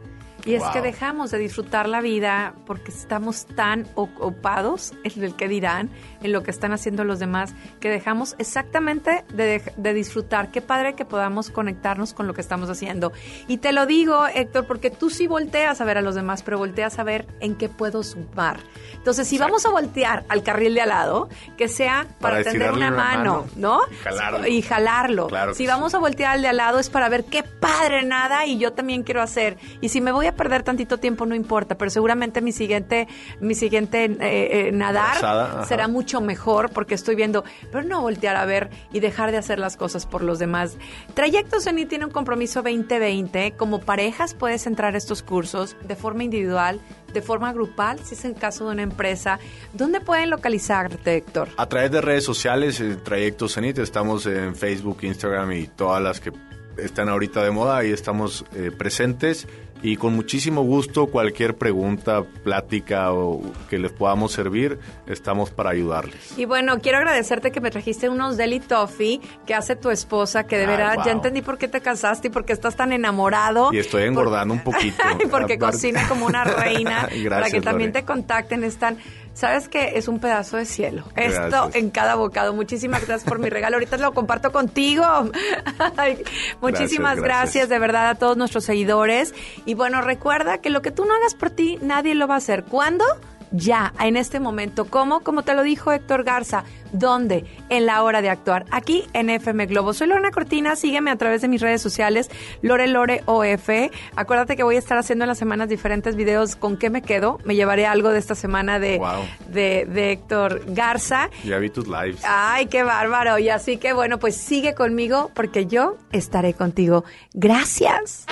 Y 0.44 0.54
es 0.54 0.62
Wow. 0.62 0.72
que 0.72 0.80
dejamos 0.82 1.30
de 1.30 1.38
disfrutar 1.38 1.88
la 1.88 2.00
vida 2.00 2.54
porque 2.66 2.90
estamos 2.90 3.46
tan 3.46 3.86
ocupados 3.94 4.92
en 5.04 5.24
el 5.24 5.34
que 5.34 5.48
dirán, 5.48 5.90
en 6.22 6.32
lo 6.32 6.42
que 6.42 6.50
están 6.50 6.72
haciendo 6.72 7.04
los 7.04 7.18
demás, 7.18 7.54
que 7.80 7.88
dejamos 7.90 8.34
exactamente 8.38 9.24
de, 9.34 9.62
de 9.76 9.94
disfrutar. 9.94 10.50
Qué 10.50 10.60
padre 10.62 10.94
que 10.94 11.04
podamos 11.04 11.50
conectarnos 11.50 12.12
con 12.12 12.26
lo 12.26 12.34
que 12.34 12.40
estamos 12.40 12.70
haciendo. 12.70 13.12
Y 13.46 13.58
te 13.58 13.72
lo 13.72 13.86
digo, 13.86 14.26
Héctor, 14.26 14.66
porque 14.66 14.90
tú 14.90 15.10
sí 15.10 15.26
volteas 15.26 15.80
a 15.80 15.84
ver 15.84 15.98
a 15.98 16.02
los 16.02 16.14
demás, 16.14 16.42
pero 16.42 16.58
volteas 16.58 16.98
a 16.98 17.02
ver 17.04 17.26
en 17.40 17.54
qué 17.56 17.68
puedo 17.68 18.02
sumar. 18.02 18.58
Entonces, 18.94 19.26
si 19.28 19.38
vamos 19.38 19.66
a 19.66 19.70
voltear 19.70 20.24
al 20.28 20.42
carril 20.42 20.74
de 20.74 20.82
al 20.82 20.88
lado, 20.90 21.28
que 21.56 21.68
sea 21.68 22.06
para, 22.20 22.38
Para 22.38 22.50
tender 22.50 22.72
una, 22.72 22.88
una 22.88 22.96
mano, 22.96 23.32
mano 23.34 23.46
¿no? 23.56 23.80
y 23.90 23.94
jalarlo. 23.96 24.46
Y 24.46 24.62
jalarlo. 24.62 25.26
Claro 25.28 25.52
si 25.54 25.64
sí. 25.64 25.66
vamos 25.66 25.94
a 25.94 25.98
voltear 25.98 26.32
al 26.34 26.42
de 26.42 26.48
al 26.48 26.56
lado 26.56 26.78
es 26.78 26.90
para 26.90 27.08
ver 27.08 27.24
qué 27.24 27.42
padre 27.42 28.04
nada 28.04 28.46
y 28.46 28.58
yo 28.58 28.72
también 28.72 29.02
quiero 29.02 29.22
hacer. 29.22 29.56
Y 29.80 29.88
si 29.88 30.00
me 30.00 30.12
voy 30.12 30.26
a 30.28 30.34
perder 30.34 30.62
tantito 30.62 30.98
tiempo, 30.98 31.26
no 31.26 31.34
importa, 31.34 31.76
pero 31.76 31.90
seguramente 31.90 32.40
mi 32.40 32.52
siguiente, 32.52 33.08
mi 33.40 33.54
siguiente 33.54 34.04
eh, 34.04 34.18
eh, 34.20 34.72
nadar 34.72 35.66
será 35.66 35.88
mucho 35.88 36.20
mejor 36.20 36.70
porque 36.70 36.94
estoy 36.94 37.14
viendo, 37.14 37.44
pero 37.70 37.84
no 37.84 38.00
voltear 38.00 38.36
a 38.36 38.44
ver 38.44 38.70
y 38.92 39.00
dejar 39.00 39.30
de 39.30 39.38
hacer 39.38 39.58
las 39.58 39.76
cosas 39.76 40.06
por 40.06 40.22
los 40.22 40.38
demás. 40.38 40.76
Trayecto 41.14 41.60
Zenit 41.60 41.88
tiene 41.88 42.04
un 42.06 42.10
compromiso 42.10 42.62
2020. 42.62 43.52
Como 43.56 43.80
parejas 43.80 44.34
puedes 44.34 44.66
entrar 44.66 44.94
a 44.94 44.98
estos 44.98 45.22
cursos 45.22 45.76
de 45.86 45.96
forma 45.96 46.24
individual, 46.24 46.80
de 47.12 47.22
forma 47.22 47.52
grupal, 47.52 47.98
si 48.04 48.14
es 48.14 48.24
el 48.24 48.34
caso 48.34 48.66
de 48.66 48.72
una 48.72 48.82
empresa. 48.82 49.38
¿Dónde 49.72 50.00
pueden 50.00 50.30
localizarte, 50.30 51.16
Héctor? 51.16 51.48
A 51.56 51.66
través 51.66 51.90
de 51.90 52.00
redes 52.00 52.24
sociales, 52.24 52.80
el 52.80 53.02
Trayecto 53.02 53.48
Zenit, 53.48 53.78
estamos 53.78 54.26
en 54.26 54.54
Facebook, 54.54 54.98
Instagram 55.02 55.52
y 55.52 55.66
todas 55.66 56.02
las 56.02 56.20
que 56.20 56.32
están 56.76 57.08
ahorita 57.08 57.42
de 57.42 57.50
moda, 57.50 57.78
ahí 57.78 57.90
estamos 57.90 58.44
eh, 58.54 58.70
presentes 58.76 59.46
y 59.82 59.96
con 59.96 60.14
muchísimo 60.14 60.62
gusto 60.62 61.06
cualquier 61.06 61.56
pregunta, 61.56 62.24
plática 62.42 63.12
o 63.12 63.40
que 63.68 63.78
les 63.78 63.92
podamos 63.92 64.32
servir, 64.32 64.78
estamos 65.06 65.50
para 65.50 65.70
ayudarles. 65.70 66.36
Y 66.36 66.44
bueno, 66.44 66.78
quiero 66.80 66.98
agradecerte 66.98 67.52
que 67.52 67.60
me 67.60 67.70
trajiste 67.70 68.08
unos 68.08 68.36
Deli 68.36 68.60
Toffee 68.60 69.20
que 69.46 69.54
hace 69.54 69.76
tu 69.76 69.90
esposa, 69.90 70.44
que 70.44 70.58
de 70.58 70.66
verdad 70.66 70.96
wow. 70.96 71.04
ya 71.04 71.12
entendí 71.12 71.42
por 71.42 71.58
qué 71.58 71.68
te 71.68 71.80
casaste 71.80 72.28
y 72.28 72.30
por 72.30 72.44
qué 72.44 72.52
estás 72.52 72.76
tan 72.76 72.92
enamorado. 72.92 73.72
Y 73.72 73.78
estoy 73.78 74.04
engordando 74.04 74.54
un 74.54 74.64
poquito. 74.64 75.02
Y 75.24 75.26
porque 75.26 75.58
cocina 75.58 76.06
como 76.08 76.26
una 76.26 76.44
reina. 76.44 77.02
para 77.08 77.16
Gracias, 77.16 77.52
que 77.52 77.60
también 77.60 77.90
Lore. 77.90 78.00
te 78.00 78.06
contacten. 78.06 78.62
Están, 78.62 78.98
sabes 79.38 79.68
que 79.68 79.96
es 79.96 80.08
un 80.08 80.18
pedazo 80.18 80.56
de 80.56 80.64
cielo. 80.64 81.04
Esto 81.14 81.70
en 81.72 81.90
cada 81.90 82.16
bocado. 82.16 82.52
Muchísimas 82.54 83.06
gracias 83.06 83.28
por 83.28 83.38
mi 83.38 83.48
regalo. 83.48 83.76
Ahorita 83.76 83.96
lo 83.96 84.12
comparto 84.12 84.50
contigo. 84.50 85.04
Ay, 85.96 86.24
muchísimas 86.60 87.16
Gracias, 87.16 87.24
gracias, 87.24 87.24
gracias. 87.24 87.68
de 87.68 87.78
verdad 87.78 88.08
a 88.08 88.14
todos 88.16 88.36
nuestros 88.36 88.64
seguidores. 88.64 89.34
Y 89.64 89.74
bueno, 89.74 90.00
recuerda 90.02 90.58
que 90.58 90.70
lo 90.70 90.82
que 90.82 90.90
tú 90.90 91.04
no 91.04 91.14
hagas 91.14 91.36
por 91.36 91.50
ti, 91.50 91.78
nadie 91.80 92.16
lo 92.16 92.26
va 92.26 92.34
a 92.34 92.38
hacer. 92.38 92.64
¿Cuándo? 92.64 93.04
Ya, 93.50 93.92
en 94.00 94.16
este 94.16 94.40
momento. 94.40 94.84
¿Cómo? 94.86 95.20
Como 95.20 95.42
te 95.42 95.54
lo 95.54 95.62
dijo 95.62 95.92
Héctor 95.92 96.24
Garza. 96.24 96.64
¿Dónde? 96.92 97.44
En 97.68 97.84
la 97.86 98.02
hora 98.02 98.22
de 98.22 98.30
actuar. 98.30 98.64
Aquí 98.70 99.04
en 99.12 99.28
FM 99.30 99.66
Globo. 99.66 99.92
Soy 99.92 100.06
Lorena 100.06 100.30
Cortina. 100.30 100.74
Sígueme 100.76 101.10
a 101.10 101.16
través 101.16 101.42
de 101.42 101.48
mis 101.48 101.60
redes 101.60 101.82
sociales. 101.82 102.30
Lore 102.62 102.86
Lore 102.88 103.22
OF. 103.26 103.68
Acuérdate 104.16 104.56
que 104.56 104.62
voy 104.62 104.76
a 104.76 104.78
estar 104.78 104.96
haciendo 104.96 105.24
en 105.24 105.28
las 105.28 105.38
semanas 105.38 105.68
diferentes 105.68 106.16
videos 106.16 106.56
con 106.56 106.76
qué 106.78 106.88
me 106.90 107.02
quedo. 107.02 107.38
Me 107.44 107.54
llevaré 107.56 107.86
algo 107.86 108.10
de 108.10 108.18
esta 108.18 108.34
semana 108.34 108.78
de, 108.78 108.98
Wow. 108.98 109.08
de, 109.48 109.86
de 109.86 110.12
Héctor 110.12 110.62
Garza. 110.68 111.28
Ya 111.44 111.58
vi 111.58 111.68
tus 111.70 111.86
lives. 111.88 112.20
Ay, 112.24 112.66
qué 112.66 112.82
bárbaro. 112.82 113.38
Y 113.38 113.48
así 113.50 113.76
que 113.76 113.92
bueno, 113.92 114.18
pues 114.18 114.34
sigue 114.36 114.74
conmigo 114.74 115.30
porque 115.34 115.66
yo 115.66 115.96
estaré 116.12 116.54
contigo. 116.54 117.04
Gracias. 117.34 118.26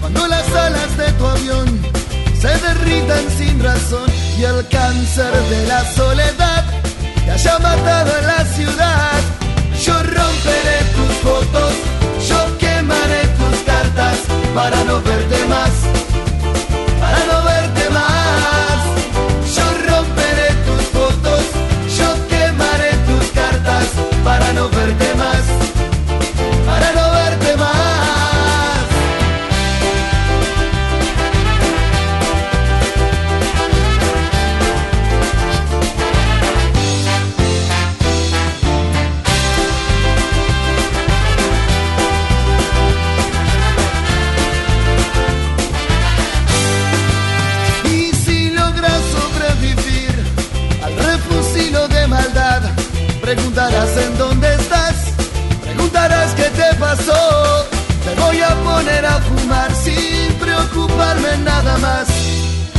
Cuando 0.00 0.26
las 0.28 0.48
alas 0.52 0.96
de 0.96 1.12
tu 1.12 1.26
avión 1.26 1.80
se 2.40 2.48
derritan 2.48 3.24
sin 3.36 3.62
razón 3.62 4.08
y 4.38 4.44
el 4.44 4.66
cáncer 4.68 5.32
de 5.50 5.66
la 5.66 5.84
soledad 5.92 6.64
te 7.24 7.30
haya 7.30 7.58
matado 7.58 8.18
en 8.18 8.26
la 8.26 8.44
ciudad, 8.44 9.20
yo 9.82 9.94
romperé 9.94 10.78
tus 10.94 11.16
fotos, 11.22 11.72
yo 12.28 12.58
quemaré 12.58 13.22
tus 13.38 13.58
cartas 13.64 14.18
para 14.54 14.84
no 14.84 15.00
verte 15.02 15.44
más 15.46 15.93